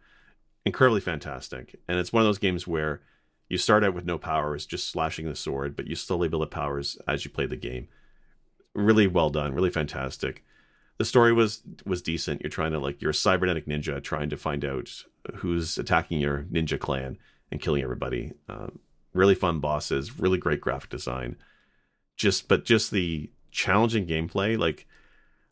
[0.64, 3.00] Incredibly fantastic, and it's one of those games where
[3.48, 6.50] you start out with no powers, just slashing the sword, but you slowly build up
[6.50, 7.88] powers as you play the game.
[8.74, 10.44] Really well done, really fantastic
[11.02, 12.42] the story was was decent.
[12.42, 14.88] You're trying to like you're a cybernetic ninja trying to find out
[15.34, 17.18] who's attacking your ninja clan
[17.50, 18.32] and killing everybody.
[18.48, 18.78] Um,
[19.12, 21.36] really fun bosses, really great graphic design.
[22.16, 24.56] Just but just the challenging gameplay.
[24.58, 24.86] Like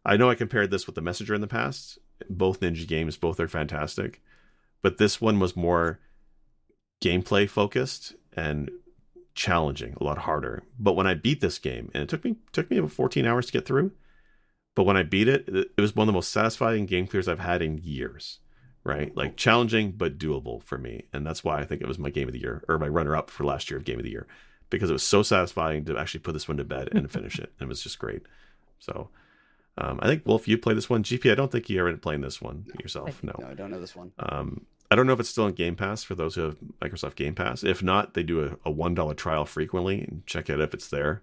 [0.05, 1.99] I know I compared this with the Messenger in the past.
[2.29, 4.23] Both ninja games, both are fantastic,
[4.83, 6.01] but this one was more
[7.03, 8.71] gameplay focused and
[9.35, 10.63] challenging, a lot harder.
[10.79, 13.47] But when I beat this game, and it took me took me about 14 hours
[13.47, 13.93] to get through
[14.75, 17.41] but when I beat it, it was one of the most satisfying game clears I've
[17.41, 18.39] had in years.
[18.83, 22.09] Right, like challenging but doable for me, and that's why I think it was my
[22.09, 24.11] game of the year or my runner up for last year of game of the
[24.11, 24.27] year
[24.71, 27.53] because it was so satisfying to actually put this one to bed and finish it,
[27.59, 28.23] and it was just great.
[28.79, 29.11] So,
[29.79, 31.03] um, I think Wolf, you play this one.
[31.03, 33.23] GP, I don't think you ever playing this one yourself.
[33.23, 34.13] No, No, I don't know this one.
[34.19, 37.15] um, I don't know if it's still in Game Pass for those who have Microsoft
[37.15, 37.63] Game Pass.
[37.63, 40.89] If not, they do a, a one dollar trial frequently and check it if it's
[40.89, 41.23] there.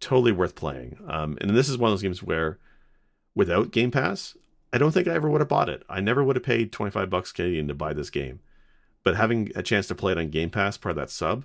[0.00, 0.98] Totally worth playing.
[1.06, 2.58] Um, and this is one of those games where,
[3.34, 4.36] without Game Pass,
[4.72, 5.84] I don't think I ever would have bought it.
[5.88, 8.40] I never would have paid twenty five bucks Canadian to buy this game.
[9.04, 11.44] But having a chance to play it on Game Pass, part of that sub,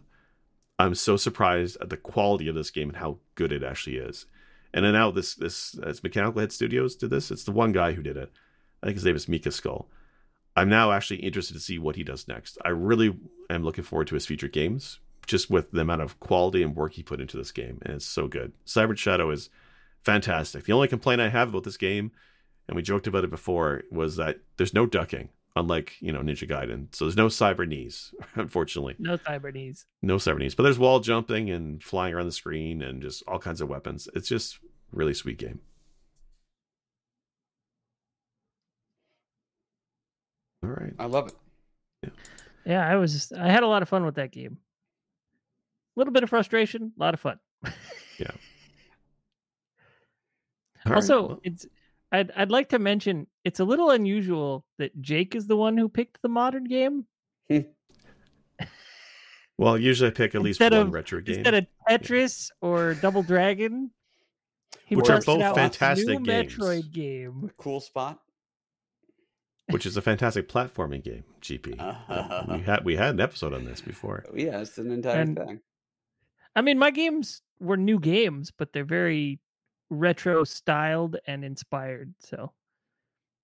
[0.80, 4.26] I'm so surprised at the quality of this game and how good it actually is.
[4.74, 7.32] And then now this this as Mechanical Head Studios did this.
[7.32, 8.32] It's the one guy who did it.
[8.82, 9.86] I think his name is MekaSkull.
[10.56, 12.58] I'm now actually interested to see what he does next.
[12.66, 13.18] I really
[13.50, 16.94] am looking forward to his future games, just with the amount of quality and work
[16.94, 18.52] he put into this game, and it's so good.
[18.66, 19.50] Cyber Shadow is
[20.04, 20.66] fantastic.
[20.66, 22.12] The only complaint I have about this game,
[22.68, 25.30] and we joked about it before, was that there's no ducking,
[25.60, 26.88] unlike you know Ninja Gaiden.
[26.96, 29.86] So there's no cyber knees, unfortunately, No cyber knees.
[30.02, 30.56] no cyber knees.
[30.56, 34.08] But there's wall jumping and flying around the screen and just all kinds of weapons.
[34.16, 34.60] It's just
[34.92, 35.60] really sweet game.
[40.64, 40.94] All right.
[41.00, 41.28] I love
[42.04, 42.12] it.
[42.66, 43.14] Yeah, I was.
[43.14, 44.58] just, I had a lot of fun with that game.
[45.96, 47.40] A little bit of frustration, a lot of fun.
[48.20, 48.28] Yeah.
[50.86, 51.66] All right, also, well, it's
[52.12, 55.88] I'd I'd like to mention it's a little unusual that Jake is the one who
[55.90, 57.06] picked the modern game
[59.58, 61.36] well, usually I pick at least instead one of- retro game.
[61.36, 63.92] instead of Tetris or Double Dragon.
[64.86, 66.56] He Which are both out a fantastic new games.
[66.56, 67.52] Metroid game.
[67.58, 68.20] Cool spot.
[69.70, 71.24] which is a fantastic platforming game.
[71.42, 71.80] GP.
[71.80, 72.44] Uh-huh.
[72.50, 74.26] we had we had an episode on this before.
[74.28, 75.60] Oh, yeah, it's an entire And- thing.
[76.56, 79.40] I mean, my games were new games, but they're very
[79.90, 82.14] retro styled and inspired.
[82.20, 82.52] So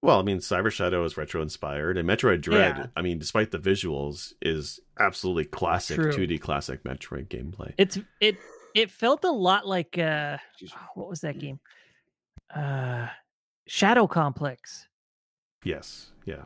[0.02, 2.78] Well, I mean, Cyber Shadow is retro inspired, and Metroid Dread.
[2.78, 2.86] Yeah.
[2.96, 6.12] I mean, despite the visuals, is absolutely classic True.
[6.12, 7.74] 2D classic Metroid gameplay.
[7.78, 8.38] it's it
[8.76, 10.38] it felt a lot like uh
[10.96, 11.60] what was that game?
[12.54, 13.08] Uh
[13.68, 14.88] Shadow Complex.
[15.64, 16.44] yes, yeah,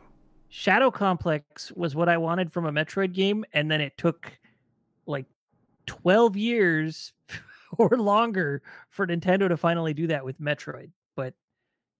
[0.48, 4.32] Shadow Complex was what I wanted from a Metroid game, and then it took
[5.06, 5.26] like
[5.86, 7.12] 12 years
[7.78, 10.90] or longer for Nintendo to finally do that with Metroid.
[11.16, 11.34] But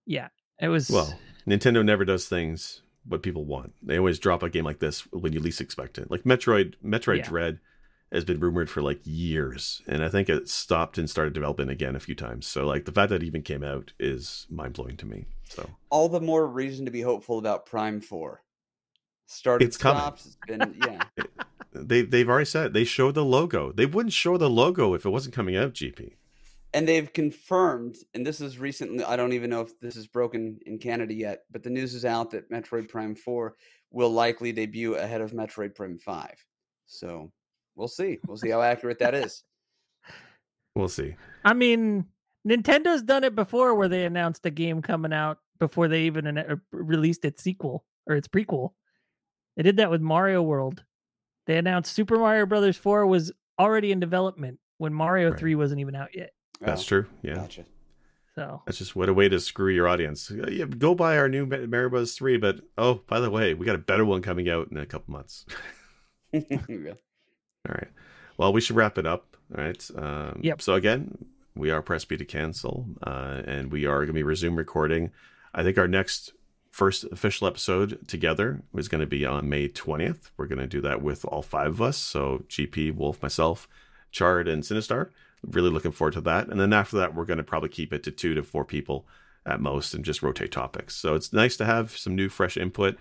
[0.05, 1.17] yeah, it was Well,
[1.47, 3.73] Nintendo never does things what people want.
[3.81, 6.11] They always drop a game like this when you least expect it.
[6.11, 7.29] Like Metroid, Metroid Yeah.
[7.29, 7.59] Dread
[8.11, 11.95] has been rumored for like years, and I think it stopped and started developing again
[11.95, 12.45] a few times.
[12.45, 15.27] So, like the fact that it even came out is mind blowing to me.
[15.49, 18.43] So, All the more reason to be hopeful about Prime Four.
[19.27, 20.01] Started It's coming.
[20.01, 20.25] stops.
[20.25, 21.03] It's been yeah.
[21.83, 23.71] they they've already said they showed the logo.
[23.71, 25.73] They wouldn't show the logo if it wasn't coming out.
[25.73, 26.13] GP.
[26.73, 29.03] and they've confirmed, and this is recently.
[29.03, 32.05] I don't even know if this is broken in Canada yet, but the news is
[32.05, 33.55] out that Metroid Prime Four
[33.91, 36.35] will likely debut ahead of Metroid Prime Five.
[36.85, 37.31] So
[37.75, 38.19] we'll see.
[38.27, 39.43] We'll see how accurate that is.
[40.73, 41.15] We'll see.
[41.43, 42.05] I mean,
[42.47, 46.55] Nintendo's done it before where they announced a game coming out before they even uh,
[46.71, 48.71] released its sequel or its prequel.
[49.57, 50.85] They did that with Mario World.
[51.51, 53.29] They announced Super Mario Brothers 4 was
[53.59, 55.37] already in development when Mario Right.
[55.39, 56.29] 3 wasn't even out yet.
[56.61, 57.05] That's Oh, true.
[57.23, 57.33] Yeah.
[57.35, 57.65] Gotcha.
[58.35, 60.31] So, That's just what a way to screw your audience.
[60.31, 62.15] Uh, Yeah, go buy our new Mario Bros.
[62.15, 64.85] 3, but oh, by the way, we got a better one coming out in a
[64.85, 65.45] couple months.
[66.31, 66.93] Yeah.
[67.67, 67.89] All right.
[68.37, 69.35] Well, we should wrap it up.
[69.53, 69.91] All right.
[69.97, 70.61] Um, Yep.
[70.61, 71.17] So again,
[71.53, 75.11] we are press B to cancel, uh, and we are going to be resume recording.
[75.53, 76.31] I think our next
[76.71, 80.31] first official episode together is going to be on May twentieth.
[80.37, 81.97] We're going to do that with all five of us.
[81.97, 83.67] So GP, Wolf, myself,
[84.11, 85.09] Chard, and Sinistar.
[85.43, 86.47] Really looking forward to that.
[86.47, 89.05] And then after that, we're going to probably keep it to two to four people
[89.45, 90.95] at most, and just rotate topics.
[90.95, 92.95] So it's nice to have some new, fresh input.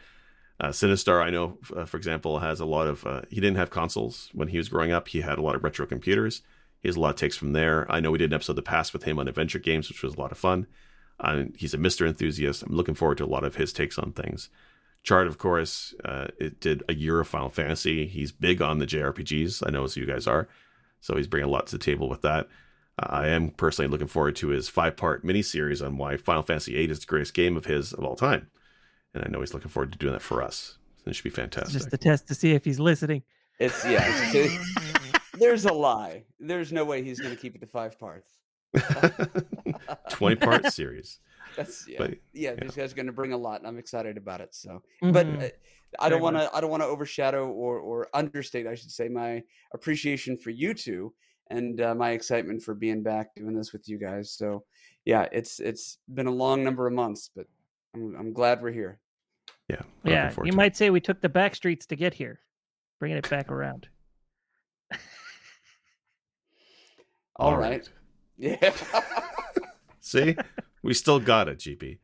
[0.59, 3.07] Uh, Sinistar, I know, uh, for example, has a lot of.
[3.07, 5.09] Uh, he didn't have consoles when he was growing up.
[5.09, 6.43] He had a lot of retro computers.
[6.81, 7.87] He has a lot of takes from there.
[7.93, 10.15] I know we did an episode the past with him on adventure games, which was
[10.15, 10.67] a lot of fun.
[11.21, 12.63] Uh, he's a MiSTer enthusiast.
[12.63, 14.49] I'm looking forward to a lot of his takes on things.
[15.03, 18.07] Chart, of course, uh, it did a year of Final Fantasy.
[18.07, 19.63] He's big on the JRPGs.
[19.67, 20.49] I know as you guys are,
[21.01, 22.49] so he's bringing a lot to the table with that.
[22.99, 26.91] Uh, I am personally looking forward to his five-part miniseries on why Final Fantasy VIII
[26.91, 28.49] is the greatest game of his of all time,
[29.15, 30.77] and I know he's looking forward to doing that for us.
[31.07, 31.73] It should be fantastic.
[31.73, 33.23] just a test to see if he's listening.
[33.59, 34.07] It's yeah.
[34.35, 36.25] it's- there's a lie.
[36.39, 38.31] There's no way he's going to keep it to five parts.
[40.11, 41.19] 20 part series.
[41.57, 41.97] That's yeah.
[41.99, 42.65] But, yeah, yeah.
[42.65, 44.55] this guy's going to bring a lot, and I'm excited about it.
[44.55, 45.43] So, but Mhm.
[45.45, 45.49] uh,
[45.99, 46.49] I don't want to.
[46.55, 48.69] I don't want to overshadow or or understate.
[48.69, 49.43] I should say my
[49.75, 51.13] appreciation for you two
[51.51, 54.31] and uh, my excitement for being back doing this with you guys.
[54.33, 54.63] So,
[55.05, 57.47] yeah, it's it's been a long number of months, but
[57.95, 59.01] I'm I'm glad we're here.
[59.69, 59.83] Yeah.
[60.05, 60.55] I'm yeah, you to it.
[60.55, 62.39] might say we took the back streets to get here,
[63.01, 63.89] bringing it back around.
[67.37, 67.89] All right.
[68.41, 68.73] Yeah.
[70.01, 70.35] See,
[70.83, 71.99] we still got it, GP.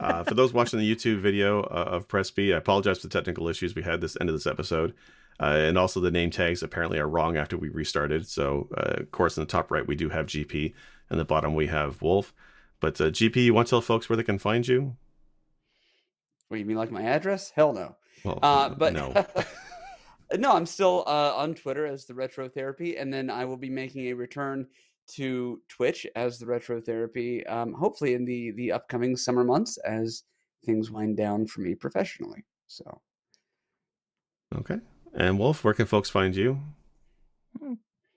[0.00, 3.12] Uh, for those watching the YouTube video uh, of Press B, I apologize for the
[3.16, 4.92] technical issues we had this end of this episode,
[5.38, 8.26] uh, and also the name tags apparently are wrong after we restarted.
[8.26, 10.74] So, uh, of course, in the top right we do have GP,
[11.08, 12.34] and the bottom we have Wolf.
[12.80, 14.96] But uh, GP, you want to tell folks where they can find you?
[16.48, 17.50] what you mean, like my address?
[17.54, 17.96] Hell no.
[18.24, 19.14] Well, Uh, but no.
[20.36, 23.70] no, I'm still uh, on Twitter as the Retro Therapy, and then I will be
[23.70, 24.66] making a return
[25.16, 30.24] to Twitch as the Retro Therapy, um, hopefully in the the upcoming summer months as
[30.64, 32.44] things wind down for me professionally.
[32.66, 33.00] So
[34.54, 34.78] Okay.
[35.14, 36.60] And Wolf, where can folks find you?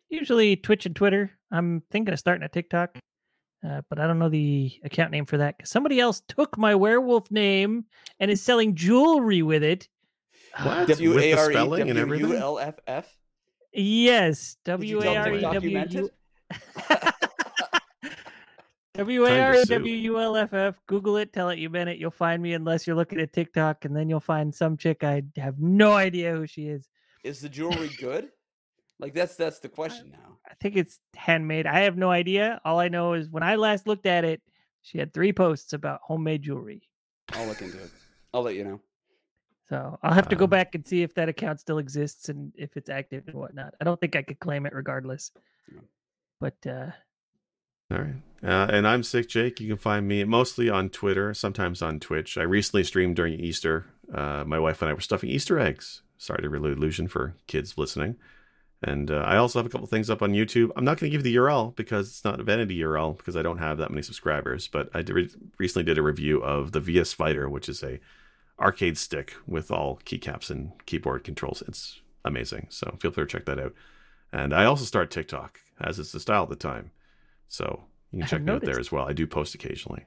[0.10, 1.32] Usually Twitch and Twitter.
[1.52, 2.98] I'm thinking of starting a TikTok,
[3.68, 5.58] uh, but I don't know the account name for that.
[5.60, 7.86] 'cause somebody else took my werewolf name
[8.20, 9.90] and is selling jewelry with it.
[10.64, 10.88] What?
[10.88, 12.30] W With the A R E spelling and W everything?
[12.30, 13.18] U L F F.
[13.74, 16.14] Yes, Did W you A tell R E TikTok you W meant U it?
[18.96, 19.74] W A R sue.
[19.74, 20.76] W U L F F.
[20.88, 21.98] Google it, tell it you meant it.
[21.98, 25.24] You'll find me unless you're looking at TikTok, and then you'll find some chick I
[25.36, 26.88] have no idea who she is.
[27.24, 28.30] Is the jewelry good?
[29.00, 30.38] Like that's that's the question now.
[30.50, 31.68] I think it's handmade.
[31.68, 32.62] I have no idea.
[32.64, 34.42] All I know is when I last looked at it,
[34.82, 36.88] she had three posts about homemade jewelry.
[37.34, 37.90] I'll look into it.
[38.34, 38.80] I'll let you know.
[39.68, 42.54] So I'll have to go Um, back and see if that account still exists and
[42.56, 43.74] if it's active and whatnot.
[43.82, 45.32] I don't think I could claim it regardless.
[46.40, 46.92] But uh
[47.92, 48.16] All right.
[48.44, 49.60] Uh, and I'm Sick Jake.
[49.60, 52.38] You can find me mostly on Twitter, sometimes on Twitch.
[52.38, 53.88] I recently streamed during Easter.
[54.14, 56.04] Uh, my wife and I were stuffing Easter eggs.
[56.18, 58.18] Sorry to ruin illusion for kids listening.
[58.84, 60.70] And uh, I also have a couple things up on YouTube.
[60.76, 63.36] I'm not going to give you the URL because it's not a vanity URL because
[63.36, 64.68] I don't have that many subscribers.
[64.68, 68.00] But I did, recently did a review of the VS Fighter, which is a
[68.60, 71.64] arcade stick with all keycaps and keyboard controls.
[71.68, 72.68] It's amazing.
[72.70, 73.74] So feel free to check that out.
[74.32, 76.92] And I also start TikTok as it's the style at the time.
[77.48, 79.08] So you can check me out there as well.
[79.08, 80.06] I do post occasionally.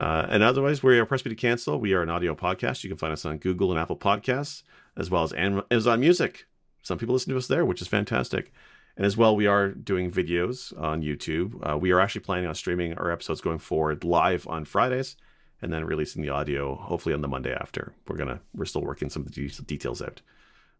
[0.00, 1.80] Uh, and otherwise, we are Press B to Cancel.
[1.80, 2.84] We are an audio podcast.
[2.84, 4.62] You can find us on Google and Apple Podcasts,
[4.96, 6.46] as well as Amazon Music.
[6.82, 8.52] Some people listen to us there, which is fantastic.
[8.96, 11.58] And as well, we are doing videos on YouTube.
[11.68, 15.16] Uh, we are actually planning on streaming our episodes going forward live on Fridays,
[15.60, 17.92] and then releasing the audio hopefully on the Monday after.
[18.06, 20.20] We're gonna we're still working some of the details out.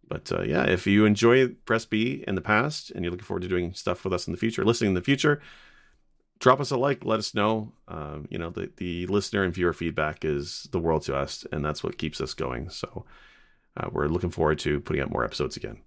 [0.08, 3.42] But uh, yeah, if you enjoy Press B in the past and you're looking forward
[3.42, 5.40] to doing stuff with us in the future, listening in the future,
[6.38, 7.04] drop us a like.
[7.04, 7.72] Let us know.
[7.86, 11.64] Um, you know, the, the listener and viewer feedback is the world to us, and
[11.64, 12.70] that's what keeps us going.
[12.70, 13.04] So
[13.76, 15.78] uh, we're looking forward to putting out more episodes again.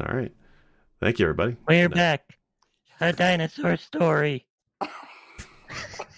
[0.00, 0.32] All right.
[1.00, 1.56] Thank you, everybody.
[1.66, 2.38] we're back.
[3.00, 4.46] A dinosaur story.